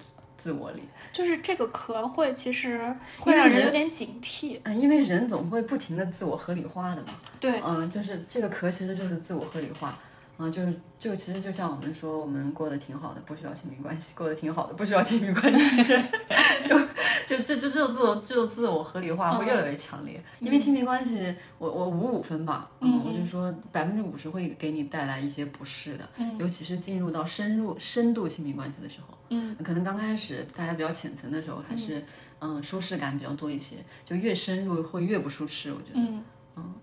[0.43, 0.81] 自我里，
[1.13, 4.59] 就是这个壳会，其实会让人有点警惕。
[4.63, 7.13] 嗯，因为人总会不停的自我合理化的嘛。
[7.39, 9.97] 对，嗯，就是这个壳其实就是自我合理化。
[10.37, 15.83] 嗯，就是就其实就像我们说，我们过得挺好的，不需要亲密关系；过得挺好的，不需要亲密关系。
[16.67, 16.79] 就
[17.37, 20.21] 就就就这种自我这种自我合理化会越来越强烈。
[20.39, 32.03] 因为亲密关系，我我五五分吧，嗯，我就说百分之五十会给你带来一些不适的，尤其是进入到深入深度亲密关系的时候，嗯，可能刚开始大家比较浅层的时候，还是
[32.39, 36.23] 嗯舒适感比较多一些，就越深入会越不舒适，我觉得，嗯
[36.57, 36.73] 嗯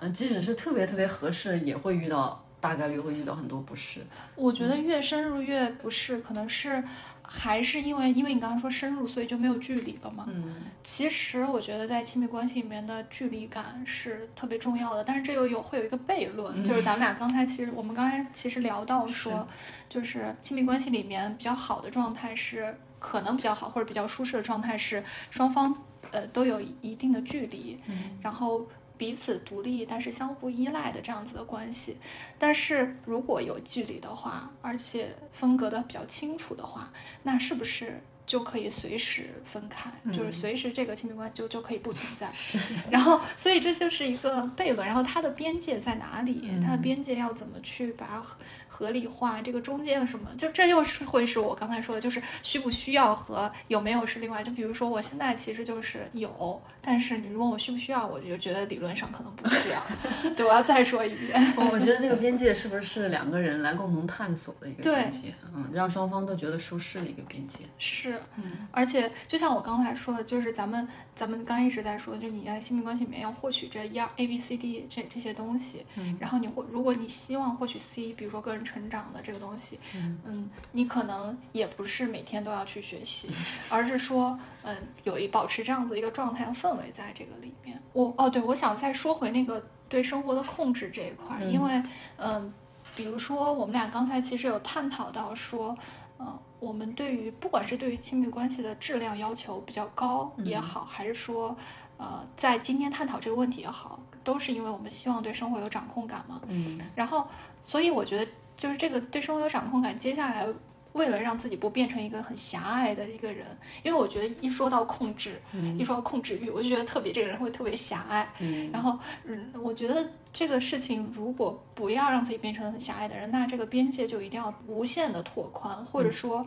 [0.00, 2.42] 嗯，即使是特别特别合适，也会遇到。
[2.60, 4.00] 大概率会遇到很多不适。
[4.34, 6.82] 我觉得越深入越不适，可能是
[7.22, 10.26] 还是因为因为你刚刚说深入，所以就没有距离了嘛。
[10.28, 19.46] 嗯，其实我觉得在亲密关系里面的距离感是特别重要的，但是这又有会有一个悖论，就是咱们俩刚才其实我们刚才其实聊到说，
[19.88, 25.76] 就是亲密关系里面比较好的状态是可能比较好或者比较舒适的状态是双方
[26.10, 27.78] 呃都有一定的距离，
[28.22, 28.66] 然后。
[28.96, 31.96] 彼此独立，但是相互依赖的这样子的关系，
[32.38, 38.00] 但是如果有距离的话，而且分隔的比较清楚的话，那是不是？
[38.26, 42.28] 就可以随时分开，就是随时这个亲密关系就就可以不存在。
[42.34, 42.58] 是，
[42.90, 44.84] 然后所以这就是一个悖论。
[44.84, 46.50] 然后它的边界在哪里？
[46.60, 48.20] 它的边界要怎么去把它
[48.66, 49.40] 合理化？
[49.40, 50.28] 这个中间什么？
[50.36, 54.42] 就这又是会是我刚才说的，就是需不需要和有没有是另外。
[54.42, 59.82] 就比如说我现在其实就是有，但是你问我需不需要，我就觉得理论上可能不需要。
[60.36, 61.54] 对，我要再说一遍。
[61.56, 65.34] 我觉得这个边界是不是两个人来共同探索的一个边界？
[65.52, 67.64] 嗯，让双方都觉得舒适的一个边界。
[67.76, 68.20] 是。
[68.36, 79.80] 嗯，而且就像我刚才说的，就是咱们咱们刚一直在说，就你在亲密关系里面要获取这一二 A B C D 这这些东西，嗯，然后你获如果你希望获取 C，比如说个人成长的这个东西，
[80.24, 83.28] 嗯，你可能也不是每天都要去学习，
[83.68, 87.80] 而是说，嗯，有一保持这样子一个状态和氛围在这个里面。
[87.92, 91.82] 我哦，对，我想再说回那个对生活的控制这一块，因为
[92.16, 92.52] 嗯，
[92.94, 95.76] 比如说我们俩刚才其实有探讨到说。
[96.18, 96.26] 嗯，
[96.60, 101.54] 我们对于不管是对于亲密关系的质量要求比较高也好，还是说，
[101.98, 106.40] 呃，在今天探讨这个问题也好，都是因为我们希望对生活有掌控感嘛。
[106.46, 107.28] 嗯，然后，
[107.66, 110.48] 所以我觉得就是这个对生活有掌控感，接下来。
[110.96, 113.46] 为了让自己不变成一个很狭隘的一个人，
[113.82, 115.40] 因为我觉得一说到控制，
[115.78, 118.26] 一说到控制欲，我就觉得特别这个人会特别狭隘。
[118.72, 126.44] 然后，嗯，我觉得这个事情如果不要让自己变成很狭隘的人，那这个边界就一定要无限的拓宽，或者说，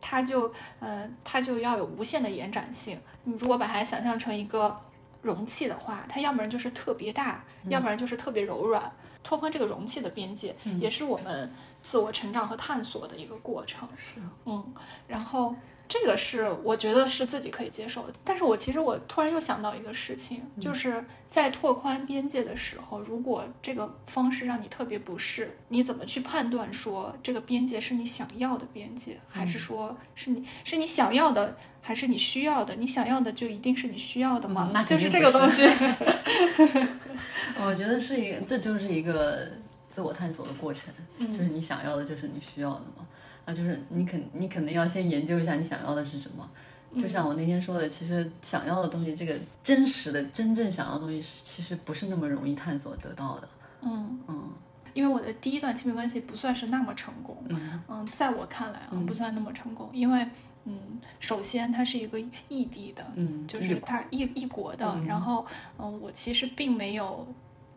[0.00, 2.98] 它就，呃，它就要有无限的延展性。
[3.24, 4.76] 你如果把它想象成一个
[5.20, 8.90] 容器的话，它要不然就是特别大，要不然就是特别柔软。
[9.24, 11.48] 拓宽这个容器的边界，也是我们
[11.82, 13.88] 自我成长和探索的一个过程。
[13.96, 14.72] 是，嗯，
[15.08, 15.54] 然后
[15.88, 18.14] 这个是我觉得是自己可以接受的。
[18.24, 32.74] 但是我其实我突然又想到一个事情，就是在拓宽边界的时候，如果这个方式让你特别不适，你怎么去判断说这个边界是你想要的边界，还是说是你是你想要的，还是你需要的？
[32.76, 34.70] 你想要的就一定是你需要的吗？
[34.72, 35.68] 那就是这个东西。
[37.60, 39.46] 我觉得是一个，这就是一个
[39.92, 43.06] 自我探索的过程，就是你想要的，就是你需要的嘛。
[43.44, 46.48] 啊就是你肯，你肯定要先研究一下你想要的是什么。
[46.96, 53.48] 就像我那天说的，其实想要的东西，这个真实的、真正想要的东西，其实不是那么容易探索得到的。
[53.80, 54.48] 嗯嗯，
[54.94, 57.36] 因为我的第一段亲密关系不算是那么成功。
[57.48, 60.24] 嗯嗯，在我看来啊，不算那么成功，因为
[60.64, 65.44] 嗯，首先它是一个异地的，嗯，就是它异异国的，然后
[65.78, 67.26] 嗯，我其实并没有。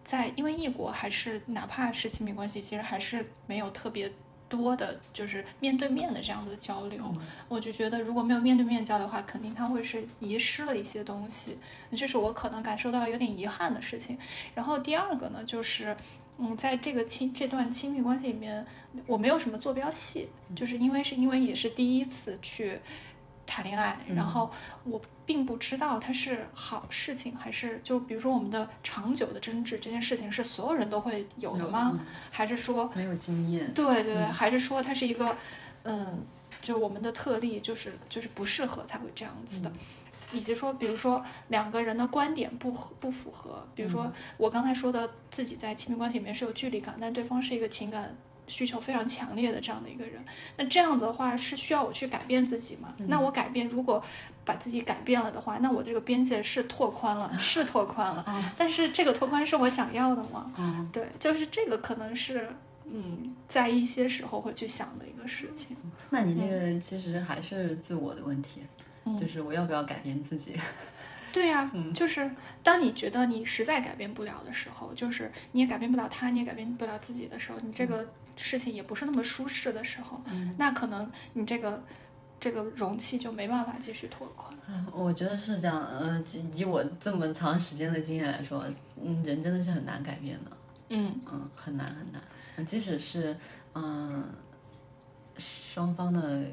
[0.05, 4.09] 在，因为异国还是哪怕是亲密关系，其实还是没有特别
[4.47, 7.13] 多的，就是面对面的这样的交流。
[7.49, 11.57] 我就觉得，如果没有面对面交流的话，肯定他会是遗失了一些东西，
[11.97, 14.15] 这是我可能感受到有点遗憾的事情。
[14.53, 15.97] 然后第二个呢，就是，
[16.37, 18.63] 嗯，在这个亲这段亲密关系里面，
[19.07, 22.79] 我没有什么坐标系，就是因为是因为也是第一次去。
[23.47, 24.49] 谈恋爱，然后
[24.85, 31.99] 我并不知道它是好事情还是就比如说我们的长久的争执这件事情是所有人都会有的吗？
[32.29, 33.73] 还是说没有经验？
[33.73, 35.35] 对对，还是说它是一个
[35.83, 36.23] 嗯，
[36.61, 39.71] 就我们的特例，就是就是不适合才会这样子的，
[40.31, 48.15] 以及说比如说两个人的观点不合不符合，比如说我刚才说的自己在亲密关系里面是有距离感，但对方是一个情感。
[48.47, 50.23] 需求非常强烈的这样的一个人，
[50.57, 52.93] 那这样子的话是需要我去改变自己吗？
[53.07, 54.03] 那我改变，如果
[54.43, 58.53] 把自己改变了的话，那我这个边界是拓宽了， 是拓宽了。
[58.55, 60.51] 但是这个拓宽是我想要的吗？
[60.57, 62.49] 嗯，对，就是这个可能是
[62.85, 65.75] 嗯，在一些时候会去想的一个事情。
[66.11, 68.61] 那你这个其实还是自我的问题，
[69.19, 70.55] 就是我要不要改变自己？
[71.35, 72.31] 对呀，就是
[72.63, 78.07] 当你觉得你实在改变不了的时候，就是你也改变不了他，你也改变不了自己的时候，你这个
[78.37, 80.21] 事情也不是那么舒适的时候，
[80.57, 81.83] 那可能你这个
[82.39, 84.57] 这个容器就没办法继续拓宽。
[84.93, 86.23] 我觉得是这样，呃，
[86.53, 88.65] 以我这么长时间的经验来说，
[89.03, 90.51] 嗯，人真的是很难改变的，
[90.91, 91.19] 嗯。
[91.29, 93.35] 嗯，很难很难，即使是
[93.73, 94.23] 嗯
[95.37, 96.45] 双方的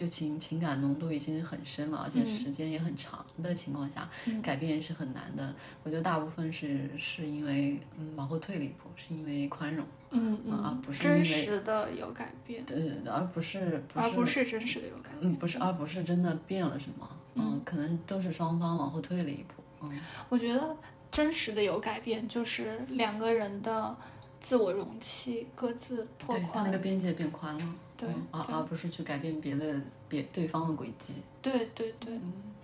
[0.00, 4.08] 就情情感浓度已经很深了，而且时间也很长的情况下，
[4.42, 5.54] 改变是很难的。
[5.82, 20.74] 我觉得大部分是是因为嗯往后退了一步，是因为宽容，嗯而不是真实的有改变，对，而不是而不是真实的有改变，嗯，不是，而不是真的变了什么，嗯，可能都是双方往后退了一步，嗯，我觉得
[21.10, 23.94] 真实的有改变就是两个人的
[24.40, 27.74] 自我容器各自拓宽，那个边界变宽了。
[28.00, 29.78] 对，而而不是去改变别的
[30.08, 31.22] 别对方的轨迹。
[31.42, 32.18] 对对对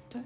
[0.09, 0.23] 对，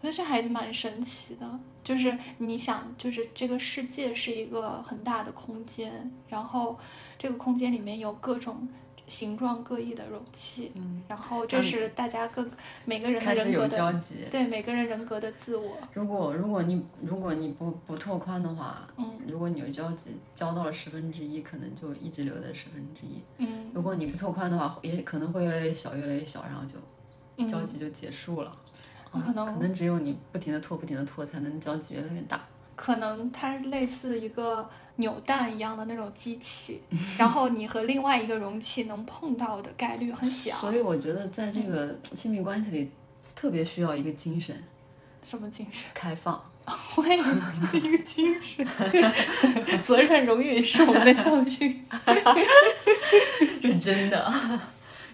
[0.00, 1.60] 我觉得这还蛮神奇的。
[1.82, 6.78] 就是你想，就是这个世界是一个很大的空间，然后
[7.18, 8.66] 这个空间里面有各种
[9.06, 12.46] 形状各异的容器，嗯，然后这是大家各
[12.84, 15.76] 每个人的人格的交集，对每个人人格的自我。
[15.92, 28.56] 如果如果你如果你不不拓宽的话，嗯，如果你有交集，交到了十分之一，可能就一直留在十分之一，嗯，如果你不拓宽的话，也可能会越来越小，越来越小，然后就交集就结束了。
[29.12, 32.44] 可能可能只有你不停的拓，不停的拓，才能交集越来越大。
[32.76, 36.80] 可能它类似一个扭蛋一样的那种机器，
[37.18, 40.56] 然后你和另外一个容器能碰到的概率很小。
[40.56, 42.90] 所以我觉得在这个亲密关系里，
[43.34, 44.56] 特别需要一个精神。
[45.22, 45.90] 什么精神？
[45.94, 46.42] 开放。
[46.96, 47.24] 我也有
[47.74, 48.66] 一个精神。
[49.84, 51.84] 责任荣誉是我们的校训。
[53.60, 54.32] 是真的，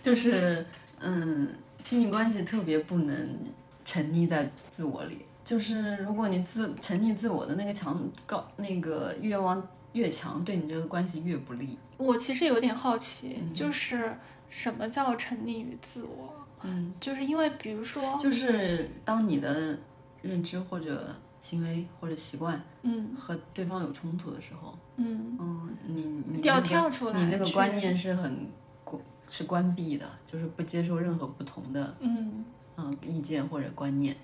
[0.00, 0.64] 就是
[1.00, 1.48] 嗯，
[1.82, 3.38] 亲密关系特别不能。
[3.82, 9.60] 沉溺在自我里，就是如果你自沉溺自我的那个强高那个欲望
[9.94, 11.76] 越强，对你这个关系越不利。
[11.96, 14.16] 我其实有点好奇，就是
[14.48, 16.32] 什么叫沉溺于自我？
[16.62, 19.76] 嗯，就是因为比如说，就是当你的
[20.22, 28.46] 认知或者行为或者习惯，嗯，和对方有冲突的时候，嗯嗯，你你要跳出来，你那个观念是很
[28.84, 32.44] 关是关闭的，就是不接受任何不同的，嗯。
[32.76, 34.16] 嗯，意见或者观念，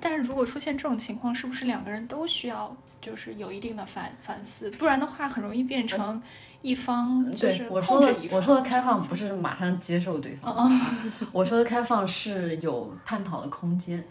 [0.00, 4.70] 但是如果出现这种情况，是不是两个人都需要就是有一定的反反思？
[4.72, 6.20] 不然的话，很容易变成
[6.60, 8.36] 一方就是控制一方。
[8.36, 10.70] 我说的开放不是马上接受对方，
[11.32, 14.04] 我说的开放是有探讨的空间。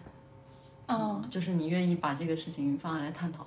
[0.88, 3.46] 嗯，就是你愿意把这个事情放下来探讨。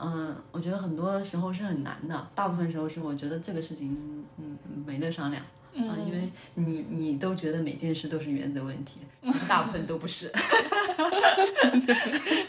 [0.00, 5.42] 嗯，我觉得很多时候是很难的，大部分时候是我觉得这个事情嗯没得商量。
[5.78, 10.30] 嗯，因为你你都觉得每件事都是原则问题，其实大部分都不是，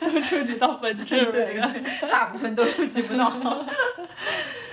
[0.01, 3.65] 都触及到本质了，对大部分都触及不到。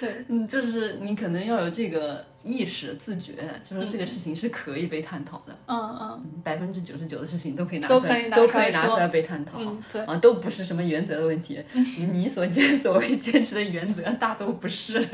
[0.01, 3.33] 对，嗯，就是你可能要有这个意识、自觉，
[3.65, 5.57] 就是这个事情是可以被探讨的。
[5.67, 9.53] 嗯嗯，百分之九十九的事情都可以拿出来，都可以拿出来被探讨。
[9.59, 11.63] 嗯，对，啊，都不是什么原则的问题，
[12.13, 15.09] 你所坚所谓坚持的原则大都不是。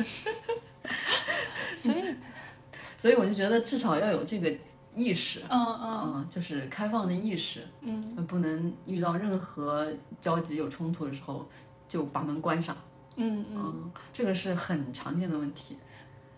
[3.03, 3.15] 所以。
[3.15, 4.53] 我就觉得至少要有这个
[4.95, 9.91] 意识，嗯嗯，就是开放的意识，嗯，不能遇到任何
[10.21, 11.49] 交集有冲突的时候
[11.89, 12.77] 就把门关上，
[13.17, 15.77] 嗯嗯，这个是很常见的问题，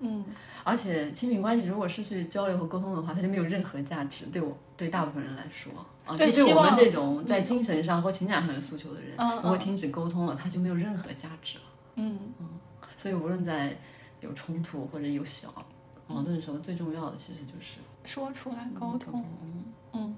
[0.00, 0.24] 嗯，
[0.62, 5.72] 而且亲密关系如果失去交流和沟通的话，它就没有任何价值，对我对大部分人来说，
[6.06, 11.64] 啊，对对我们这种在精神上或情感上有诉求的人，嗯，如果停止沟通了，它就没有任何价值了，
[11.96, 12.18] 嗯。
[12.38, 12.48] 嗯，
[12.96, 13.76] 所以无论在
[14.20, 15.48] 有冲突或者有小。
[16.06, 19.24] 矛盾的时候，最重要的其实就是说出来沟通。
[19.92, 20.16] 嗯，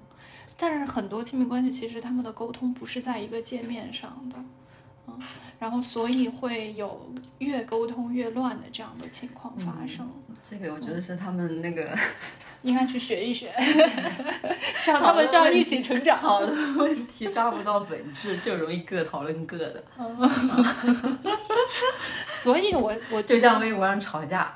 [0.57, 4.37] 但是很多亲密关系其实他们的沟通不是在一个界面上的，
[5.07, 5.19] 嗯，
[5.59, 10.09] 然后所以会有越沟通越乱的这样的情况发生。
[10.49, 11.97] 这个我觉得是他们那个
[12.63, 13.53] 应该去学一学，
[14.85, 16.19] 这样他们需要一起成长。
[16.19, 19.85] 好的问题抓不到本质，就容易各讨论各的。
[19.99, 20.17] 嗯
[22.31, 24.55] 所以我我就像微博上吵架。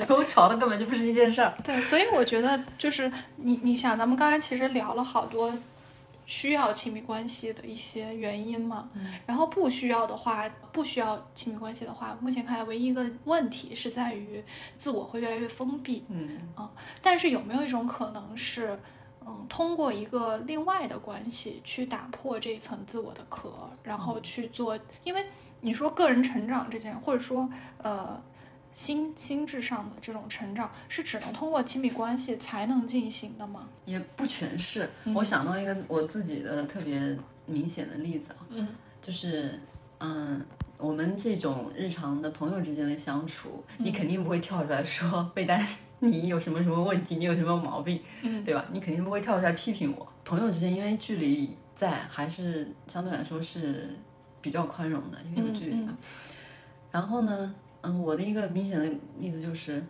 [0.00, 1.54] 对， 我吵的根本就不是一件事儿。
[1.62, 5.54] 对，所以我觉得就是你，你想，咱们刚才其实聊了好多
[6.26, 8.88] 需要亲密关系的一些原因嘛，
[9.26, 14.42] 然后不需要的话，不需要亲密关系的话，目前看来唯一一个问题是在于
[14.76, 16.04] 自我会越来越封闭。
[16.08, 16.70] 嗯啊，
[17.00, 18.78] 但是有没有一种可能是，
[19.26, 24.78] 嗯，通过一个另外的关系去打破这一层自我的壳，然后去做？
[25.04, 25.24] 因为
[25.60, 28.20] 你说个人成长这件，或者说呃。
[28.74, 33.66] 心心智上的这种成长是只能通过亲密关系才能进行的吗？
[33.86, 34.90] 也不全是。
[35.14, 37.16] 我想到一个我自己的特别
[37.46, 38.68] 明显的例子啊，嗯，
[39.00, 39.58] 就是
[40.00, 40.44] 嗯，
[40.76, 45.64] 我们这种日常的朋友之间的相处，你肯定不会跳出来说被单
[46.00, 48.66] 你有什么什么问题，你有什么毛病，嗯，对吧？
[48.72, 50.06] 你肯定不会跳出来批评我。
[50.24, 53.88] 朋友之间因为距离在，还是相对来说是
[54.42, 55.96] 比较宽容的，因为有距离嘛。
[56.90, 57.54] 然后呢，
[57.84, 59.84] 嗯，我的一个明显的例子就是。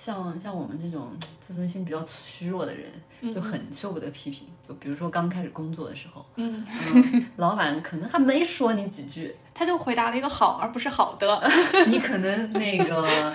[0.00, 4.46] 像像我们这种自尊心比较虚弱的人，就很受不得批评。
[4.64, 6.64] 就比如说刚开始工作的时候， 嗯，
[7.34, 11.50] 老板可能还没说你几句，他就回答了一个好，而不是好的。
[11.90, 13.34] 你可能那个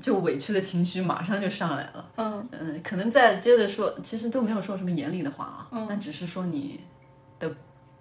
[0.00, 2.08] 就委屈的情绪马上就上来了。
[2.14, 6.78] 嗯嗯，可能再接着说，其实都没有说什么严厉的话啊，但只是说你
[7.40, 7.52] 的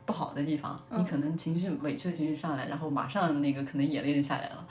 [0.06, 4.68] 不好的地方，你可能情绪委屈的情绪上来，然后马上那个可能眼泪就下来了，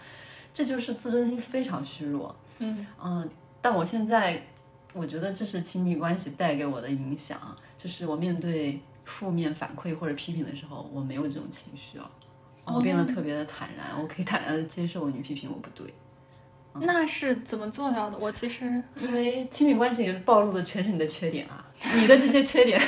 [0.55, 2.35] 这就是自尊心非常虚弱。
[2.61, 3.29] 嗯嗯，
[3.61, 4.41] 但我现在
[4.93, 7.39] 我觉得这是亲密关系带给我的影响，
[7.77, 12.11] 就是我面对负面反馈或者批评的时候，我没有这种情绪了，
[12.65, 15.93] 我变得特别的坦然，我可以坦然的接受你批评我不对。
[16.81, 18.19] 那是怎么做到的？
[18.19, 21.65] 我其实因为亲密关系暴露的全是你的缺点啊，
[21.97, 22.81] 你的这些缺点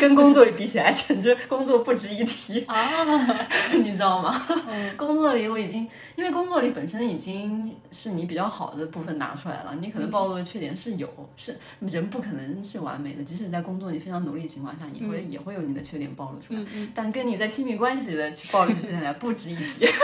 [0.00, 2.76] 跟工作里比起来，简直工作不值一提啊，
[3.82, 4.46] 你知道吗？
[4.96, 16.60] 工作里我已经，因为工作里本身已经是你比较好的部分拿出来了，你可能暴露的缺点是有，是人不可能是完美的，即使在工作你非常努力的情况下，你会、也会有你的缺点暴露出来，
[16.94, 19.86] 但跟你在亲密关系的去暴露缺点来不值一提。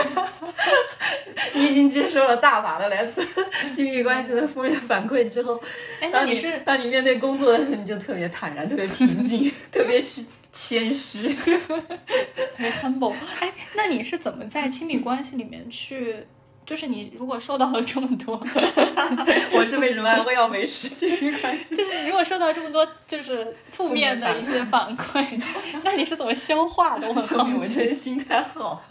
[1.53, 3.25] 你已经接受了大把的来自
[3.73, 5.59] 亲密关系的负面反馈之后，
[5.99, 10.23] 哎，那你是当你面对工作的时候，你就特别坦然、特别平静、 特别是
[10.53, 13.13] 谦虚、 特别 humble。
[13.39, 16.25] 哎，那你是怎么在亲密关系里面去？
[16.65, 18.35] 就是你如果受到了这么多，
[19.53, 21.75] 我是为什么还会要维持亲密关系？
[21.75, 25.41] 就是如果受到这么多就是负面的一些反馈，
[25.83, 27.07] 那你是怎么消化的？
[27.09, 27.49] 我很好。
[27.59, 28.83] 我觉得心态好。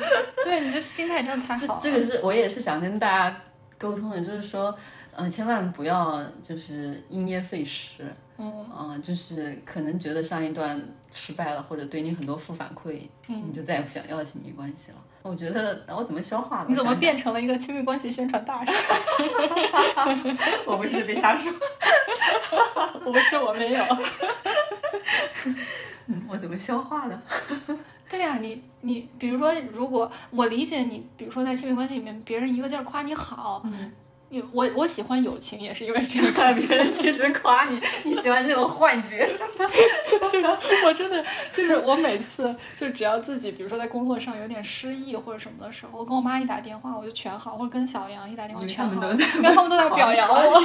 [0.43, 1.81] 对你这心态真的太好了。
[1.81, 3.41] 这个是我也是想跟大家
[3.79, 4.77] 沟通的，就是说，
[5.21, 8.05] 嗯、千万不要就是因噎废食。
[8.41, 10.81] 嗯嗯，就是可能觉得上一段
[11.13, 14.97] 失败了，或者对你很多负反馈，嗯你就再也不想要亲密关系了。
[15.23, 16.71] 我觉得我怎么消化的？
[16.71, 18.71] 你怎么变成了一个亲密关系宣传大使？
[20.65, 21.53] 我不是别瞎说，
[23.05, 23.85] 我不是，我没有。
[26.07, 27.21] 嗯我怎么消化的？
[28.09, 33.91] 对呀、你你比如说，如果我理解你，比如说在亲密关系里面，别人一个劲儿夸你好，嗯你
[34.53, 36.33] 我我喜欢友情也是因为这样。
[36.33, 39.29] 看 别人一直夸你，你喜欢这种幻觉。
[40.85, 50.55] 我真的就是我每次就只要自己，比如说在工作上有点失意或者什么的时候，我跟我妈一打电话我就全好，或者跟小杨一打电话全好，他们都在因为他们都在表扬夸我，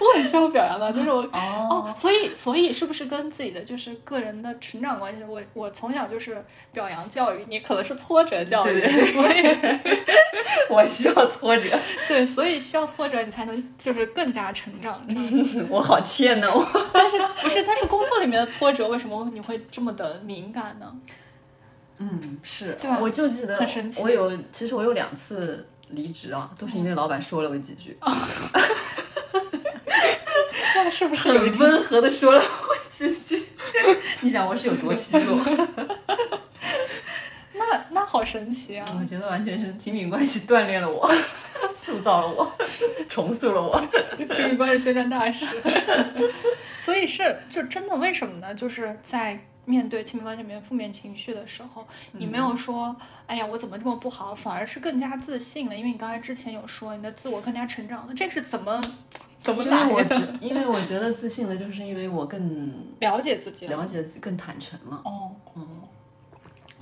[0.00, 1.22] 我很需要表扬的，就是我。
[1.32, 5.24] 哦哦，所以所以是不是跟自己的就是个人的成长关系？
[5.24, 8.80] 我我从小就是表扬教育，你可能是挫折教育，
[9.12, 9.44] 所以
[10.68, 11.78] 我需要挫折，
[12.08, 15.66] 对，所以需要挫折你才能就是更加成长这样子。
[15.70, 16.66] 我好欠呢，我。
[16.92, 17.62] 但是不是？
[17.62, 20.94] 但是工作里面的挫折，为什么你会这么的敏感呢？
[21.98, 27.96] 嗯，是，对吧我就记得很神奇我有，其实我有两次离职啊，都是因为老板说了我几句，
[30.74, 33.46] 那是不是很温和的说了我几句。
[34.20, 35.38] 你想我是有多虚弱？
[37.70, 38.86] 那那好神奇啊！
[39.00, 41.10] 我觉得完全是亲密关系锻炼了我，
[41.74, 42.52] 塑造了我，
[43.08, 43.80] 重塑了我。
[44.32, 45.46] 亲密关系宣传大使。
[46.76, 48.54] 所以是就真的为什么呢？
[48.54, 52.94] 就是在面对亲密关系里面负面情绪的时候，你没有说
[53.26, 58.78] “哎呀，我怎么这么不好”，反而是更加自信了，因为你刚才之前有说你的自我更加成长了，这是怎么
[59.40, 60.20] 怎么来的？
[60.20, 63.78] 觉，因为我觉得自信的，就是因为我更了解自己了。
[63.78, 65.00] 了解自己，更坦诚了。
[65.06, 65.66] 哦，嗯，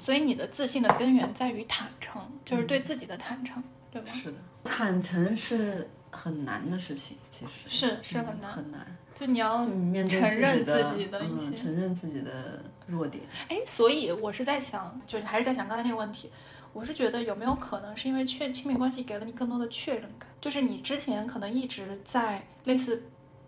[0.02, 4.12] 所以你的自信的根源在于坦诚，就是对自己的坦诚，对吧？
[4.12, 8.96] 是的，坦诚是很难的事情，其实是是嗯很难很难。
[9.14, 13.22] 就你要就承认自己的一嗯，些承认自己的弱点。
[13.48, 16.28] 哎，所以我是在想，就是还是在想刚才那个问题，
[16.72, 23.02] 我是觉得有没有可能是因为确亲密关系给了你更多的确认感，就是你之前可能一直在类似，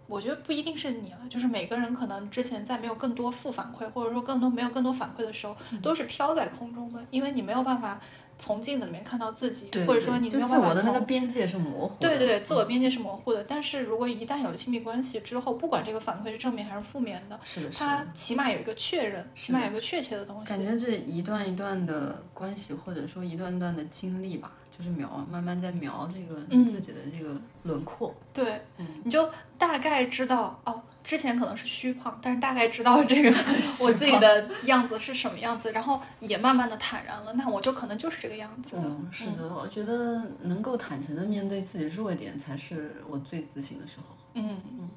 [0.07, 5.80] 我觉得不一定是你了，就是每个人可能之前在没有更多负反馈，或者说更多没有更多反馈的时候，嗯。
[5.80, 8.00] 都是飘在空中的，因为你没有办法
[8.39, 12.09] 从镜子里面看到自己，对，或者说你没有办法从我的那个边界是模糊的。
[12.09, 13.45] 对对对，自我边界是模糊的。
[13.45, 18.05] 但是如果一旦有了亲密关系之后，不管这个反馈是正面还是负面的，是的，是它。
[18.14, 20.53] 起码有一个确认，起码有一个确切的东西。
[20.53, 28.14] 感觉这一段一段的关系，或者说一段段的经历吧，就是描慢慢在描这个嗯自己的这个轮廓。
[28.32, 29.28] 对，嗯你就
[29.59, 33.30] 大概知道哦，之前可能是虚胖，但是大概知道这个
[33.84, 37.32] 我自己的样子是什么样子，然后也慢慢的坦然了。
[37.34, 38.82] 那我就可能就是这个样子的。
[38.82, 44.16] 嗯，是的，我觉得能够坦诚的面对自己弱点，才是我最自信的时候。
[44.34, 44.88] 嗯嗯，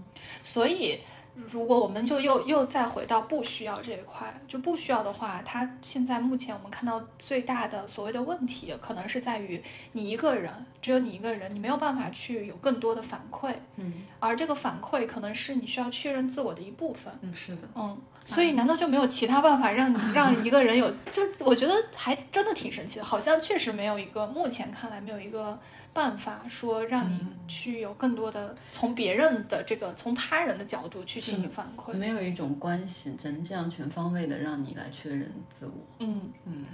[0.41, 1.01] 所以。
[1.45, 9.61] 如果我们就又又再回到不需要这一块，就不需要的话，它现在目前我们看到最大的所谓的问题，可能是在于
[9.91, 17.97] 你一个人，只有你一个人，你没有办法去有更多的反馈，嗯，而这个反馈可能是你需要确认自我的一部分，嗯，是的，嗯。
[18.27, 20.91] 所以，难道就没有其他办法让你 让一个人有？
[21.09, 25.57] 就我觉得还真的挺神奇的，好像确实没有一个，目前看来没有一个
[25.93, 27.17] 办法说让你
[27.47, 35.71] 去有更多的从别人的这个从他人的角度去进行反馈，没有一种关系能这样全方位的让你来确认自我。
[35.99, 36.65] 嗯嗯。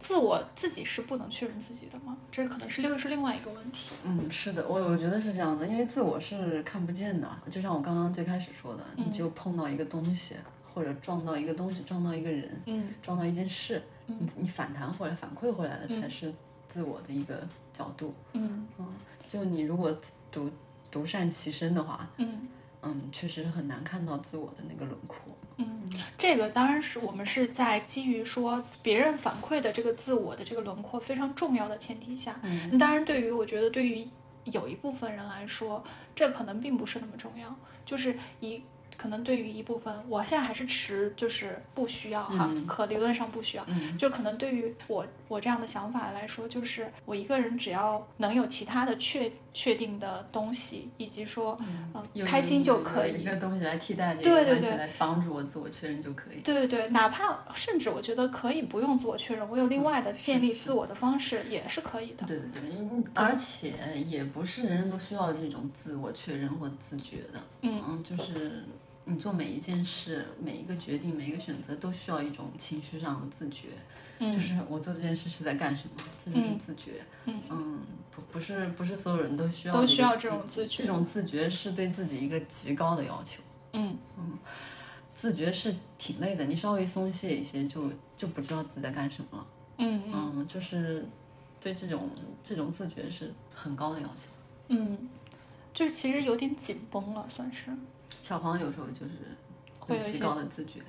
[0.00, 2.14] 自我自己是不能确认自己的吗？
[2.30, 3.94] 这可能是又是另外一个问题。
[4.04, 10.34] 嗯，是的，我我觉得是这样的，因为自我是看不见的，就像我刚刚最开始说的，你就碰到一个东西，
[10.74, 16.34] 或者撞到一个东西，撞到一个人，嗯，撞到一件事，你你反弹或者反馈回来的才是
[16.68, 18.12] 自我的一个角度。
[18.32, 18.86] 嗯嗯，
[19.30, 19.96] 就你如果
[20.32, 20.50] 独
[20.90, 22.48] 独善其身的话，嗯
[22.82, 25.18] 嗯，确实很难看到自我的那个轮廓。
[25.58, 32.36] 嗯，这个当然是我们是在基于说别人反馈的这个自我的这个轮廓非常重要的前提下。
[32.42, 34.04] 嗯，当然，对于我觉得对于
[34.46, 35.84] 有一部分人来说，
[36.16, 37.54] 这可能并不是那么重要，
[37.86, 38.60] 就是以。
[38.96, 43.66] 可能对于一部分，我现在还是持就是不需要哈，可理论上不需要。
[43.98, 51.58] 就可能对于我我这样的想法来说，就是我一个人只要能有其他的确确定的东西，以及说
[51.94, 56.40] 嗯开心就可以一个东西来替代这个东西来帮助我自我确认就可以。
[56.40, 62.26] 对对对，哪怕甚至我觉得可以不用自我确认，我有另外的建立自我的方式也是可以的。
[62.26, 63.72] 对对对，而且
[64.06, 67.40] 也不是人人都需要这种自我确认或自觉的。
[67.62, 68.64] 嗯嗯，就是。
[69.06, 73.68] 你做每一件事、每一个决定、每一个选择，都需要一种情绪上的自觉。
[74.18, 77.04] 嗯，就是我做这件事是在干什么，这就是自觉。
[77.26, 77.80] 嗯嗯，
[78.10, 83.42] 不不是不是所有人都需要都需要这种自觉，这种自觉是对自己一个极高的要求。
[83.72, 84.38] 嗯嗯，
[85.12, 89.46] 自觉是挺累的，你稍微松懈一些，就就不知道自己在干什么了。
[89.78, 91.04] 嗯嗯，就是
[91.60, 92.08] 对这种
[92.44, 94.30] 这种自觉是很高的要求。
[94.68, 94.96] 嗯，
[95.74, 97.70] 就是其实有点紧绷了，算是。
[98.22, 99.12] 小黄有时候就是
[99.78, 100.80] 会有极高的自觉，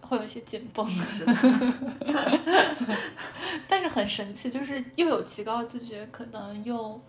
[0.00, 0.86] 会有一些紧绷，
[3.68, 7.00] 但是很神奇，就是又有极高的自觉，可能又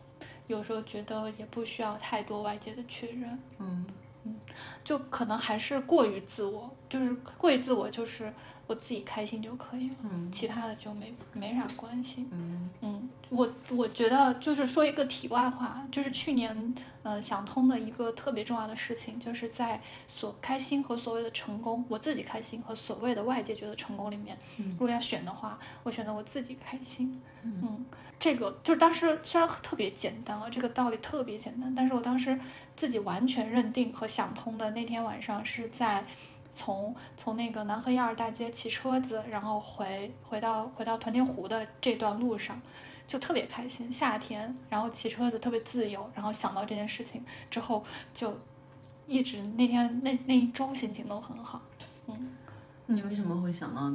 [0.47, 3.85] 有时候觉得也不需要太多外界的确认，嗯。
[4.23, 4.35] 嗯，
[4.83, 8.33] 就可能还是过于自我，就是过于自我，就是
[8.65, 12.69] 我自己开心就可以了，嗯，其他的就没没啥关系，嗯。
[12.81, 16.75] 嗯，我我觉得就是说一个题外话，就是去年。
[17.03, 27.21] 呃，想通的一个特别重要的事情，就是在所开心和所谓的成功，我自己开心和所谓的外界觉得成功里面，如果要选的话，我选择我自己开心。
[27.43, 27.85] 嗯，
[28.19, 32.37] 这个就是当时虽然特别简单啊，这个道理特别简单，但是我当时
[32.75, 36.03] 自己完全认定和想通的那天晚上是在
[36.53, 42.61] 从从那个南河一二大街骑车子，然后回回到回到团结湖的这段路上。
[43.07, 47.83] 就特别开心，夏天，然后骑车子特别自由，然后想到这件事情之后，
[48.13, 48.37] 就
[49.07, 51.61] 一直那天那那一周心情都很好。
[52.07, 52.35] 嗯，
[52.85, 53.91] 你为什么会想到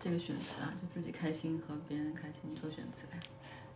[0.00, 0.74] 这个选择啊？
[0.82, 3.22] 就自己开心和别人开心做选择呀？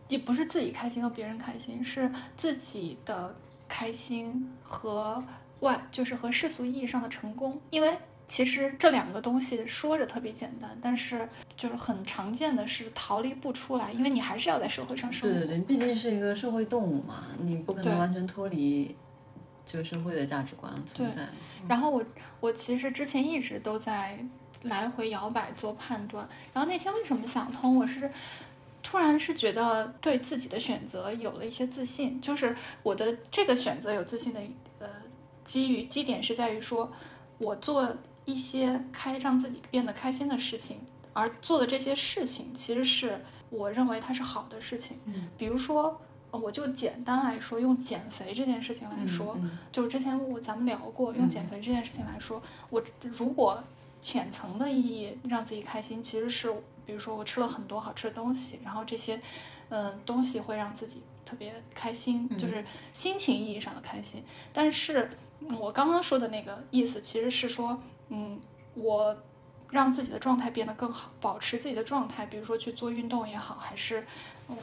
[0.09, 3.33] 也不是自己开心和别人开心，是自己的
[3.67, 5.23] 开心和
[5.61, 7.97] 外，就是和世俗意义上的成功，因为。
[8.25, 15.35] 其实这两个东西说着特别简单，但是就是很常见的是逃离不出来，因为你还是要在社会上生活。
[15.35, 18.95] 对对对，毕竟是一个社会动物嘛，你不可能完全脱离
[19.67, 21.27] 这个社会的价值观存在。
[21.67, 22.03] 然后我
[22.39, 24.17] 我其实之前一直都在
[24.63, 27.77] 来回摇摆做判断，然后那天为什么想通？
[27.77, 28.09] 我是
[28.81, 34.41] 突然是觉得对自己的选择有了一些自信，就是我的这个选择有自信的
[34.79, 34.87] 呃
[35.43, 36.91] 基于基点是在于说
[37.37, 37.95] 我做。
[38.25, 40.77] 一些开让自己变得开心的事情，
[41.11, 44.97] 而做的这些事情，其实是我认为它是好的事情。
[45.05, 45.99] 嗯，比如说，
[46.31, 49.37] 我就简单来说，用减肥这件事情来说，
[49.71, 53.61] 就之前我咱们聊过，用减肥这件事情来说，我如果
[54.01, 56.51] 浅层的意义让自己开心，其实是
[56.85, 59.21] 比如说我吃了很多好吃的东西，然后这些
[59.69, 64.23] 嗯东西会让自己特别开心，就是心情意义上的开心。
[64.51, 65.11] 但是
[65.59, 67.79] 我刚刚说的那个意思，其实是说。
[68.13, 68.39] 嗯，
[68.75, 69.17] 我
[69.71, 74.05] 让自己的状态变得更好，保持自己的状态，比如说去做运动也好，还是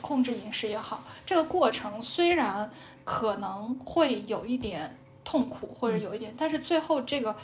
[0.00, 2.70] 控制饮食也好，这个过程虽然
[3.04, 7.34] 可能会有一点痛苦，或者有一点，但是最后这个，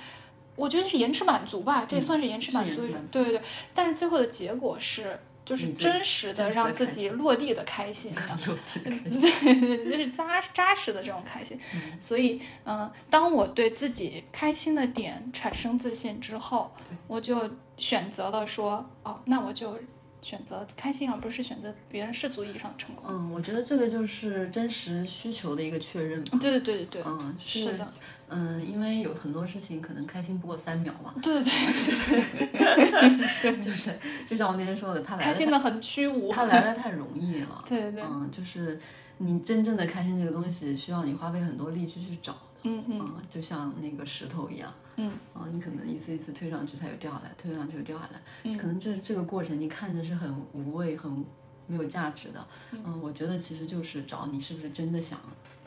[0.54, 3.00] 我觉得是延迟满足吧，这也算是延迟满足一种。
[3.10, 3.40] 对对对，
[3.74, 8.20] 但是最后的结果是，就是真实的让自己落地的开心的，
[8.84, 11.58] 对，就是扎扎实的这种开心。
[11.98, 16.70] 所以，嗯，当我对自己开心的点产生自信之后，
[17.06, 19.78] 我就选择了说，哦，那我就。
[20.22, 23.04] 选择开心，而不是选择别人世俗意义上的成功。
[23.08, 26.24] 嗯，我觉得这个就是真实需求的一个确认。
[26.24, 27.02] 对对对对对。
[27.06, 27.88] 嗯，是的。
[28.28, 31.12] 嗯，因为有很多事情可能开心不过三秒嘛。
[31.22, 33.60] 对对对对 对。
[33.60, 33.90] 就是，
[34.26, 36.32] 就像我那天说的，他来开心的很虚无。
[36.32, 37.62] 他来的太容易了。
[37.68, 38.02] 对对对。
[38.02, 38.80] 嗯，就是
[39.18, 42.36] 你真正的开心这个东西，需要你花费很多力气去找。
[42.68, 51.24] 嗯嗯，就像那个石头一样，嗯啊，你可能一次一次推上去，它又掉下来，推上去又掉下来，可能这这个过程你看着是很无味、很
[51.68, 55.16] 没有价值的，嗯，我觉得其实就是找你是不是真的想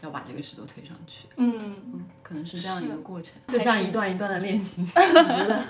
[0.02, 5.64] 要把这个石头推上去，嗯嗯，可能是这样一个过程，就像一段一段的恋情，我觉得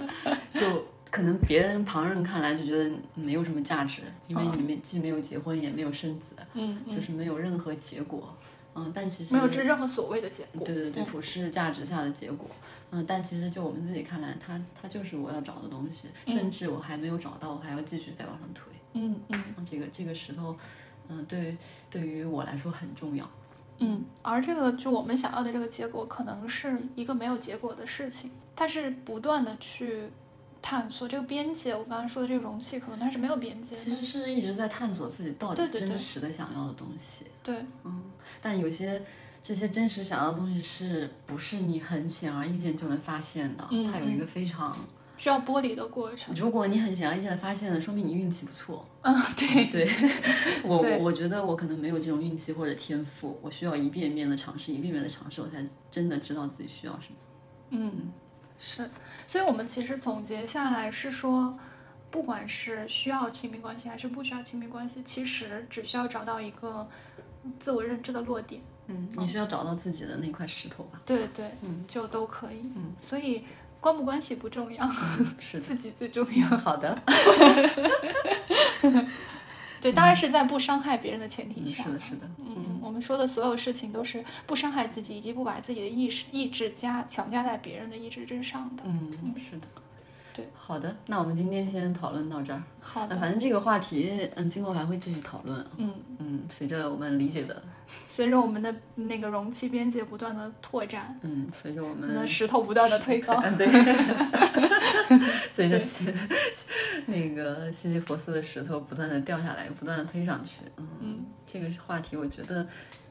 [0.53, 8.35] 就可能别人旁人看来就觉得没有什么价值，因为你们既没有结婚也没有生子，嗯，就是没有任何结果。
[8.75, 10.63] 嗯，但其实没有这任何所谓的结果。
[10.63, 12.47] 对对对，普世价值下的结果。
[12.91, 18.71] 嗯，但其实就我们自己看来，它它就是我要找的东西，甚至我还没有找到，我还要继续再往上推。
[18.93, 20.55] 嗯嗯，这个这个石头，
[21.09, 21.57] 嗯，对
[21.89, 23.27] 对于我来说很重要。
[23.79, 30.09] 嗯，而这个就我们想要的这个结果，可能是一个没有结果的事情，它是不断的去。
[30.61, 33.73] 探索这个边界，我刚刚说的这个容器可能它是没有边界。
[33.73, 37.27] 其实是一直在探索自己到底真实的想要的东西。
[37.41, 37.55] 对，
[37.85, 38.03] 嗯，
[38.41, 39.01] 但有些
[39.41, 43.65] 这些真实想要的东西是不是你很显而易见就能发现的？
[43.89, 44.77] 它有一个非常
[45.19, 46.33] 需要剥离的过程。
[46.35, 48.83] 如果你很显而易见的发现了，说明你运气不错。
[49.01, 49.87] 嗯，对 对，
[50.63, 57.15] 我我觉得我可能没有这种运气或者天赋，我需要一遍遍的尝试，一遍遍的尝试，我才真的知道自己需要什么。
[57.69, 58.11] 嗯。
[58.61, 58.89] 是，
[59.25, 61.57] 所以我们其实总结下来是说，
[62.11, 66.85] 不管是需要亲密关系还是不需要亲密关系，其实只需要找到一个
[67.57, 68.61] 自我认知的落点。
[68.87, 71.01] 嗯，你需要找到自己的那块石头吧？
[71.05, 72.69] 对对，嗯，就都可以。
[72.75, 73.45] 嗯，所以
[73.79, 74.89] 关不关系不重要，
[75.39, 76.47] 是 自己最重要。
[76.57, 77.01] 好的。
[79.81, 81.83] 对，当然是在不伤害别人的前提下。
[81.83, 82.29] 是的，是的。
[82.37, 88.83] 嗯，我们说的所有事情都是不伤害自己，以及不把自己的意识意志加强加在别人的意志之上的。
[88.85, 89.67] 嗯，是的。
[90.39, 92.61] 对，好的，那我们今天先讨论到这儿。
[92.79, 95.65] 好的，反正这个话题，嗯，今后还会继续讨论。
[95.77, 95.93] 嗯。
[96.19, 97.61] 嗯，随着我们理解的。
[98.07, 103.67] 随着我们的那个容器边界不断的拓展，嗯，随着我们的石头不断的推高， 对，
[105.51, 106.05] 随着西
[107.07, 112.65] 那个西西弗斯的石头不断的掉下来，不断的推上去，嗯，这个话题我觉得，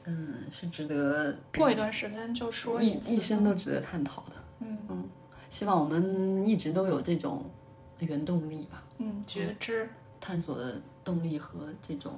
[0.05, 4.77] 嗯，是值得过一段时间就说一一生都值得探讨的，嗯。
[4.87, 5.03] 嗯，
[5.49, 7.43] 希望我们一直都有这种
[7.99, 9.89] 原动力吧，嗯，觉知、
[10.19, 12.13] 探索的动力和这种。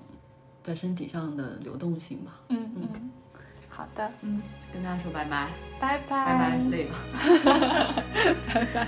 [0.63, 2.39] 在身体上的流动性吧。
[2.49, 3.09] 嗯嗯，
[3.67, 4.39] 好的，嗯，
[4.71, 6.95] 跟大家说拜拜，拜拜，拜拜，累了
[8.53, 8.87] 拜拜。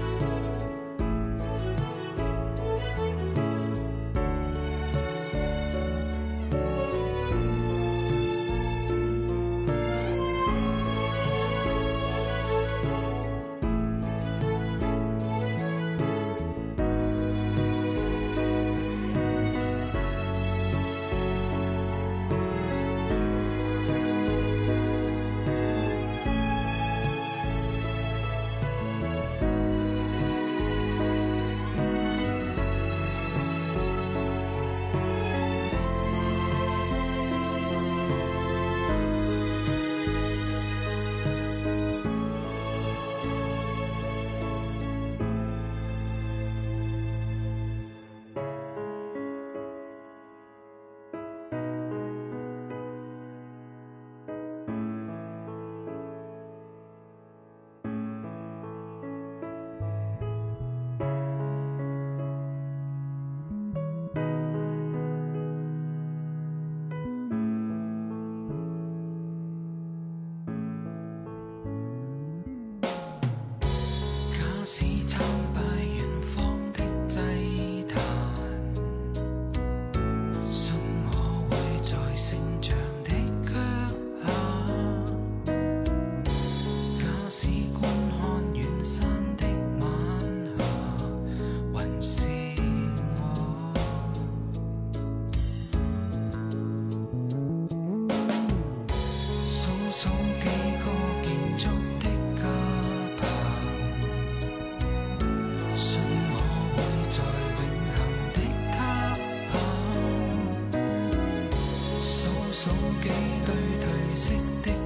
[113.01, 113.09] 几
[113.45, 114.31] 对褪色
[114.63, 114.80] 的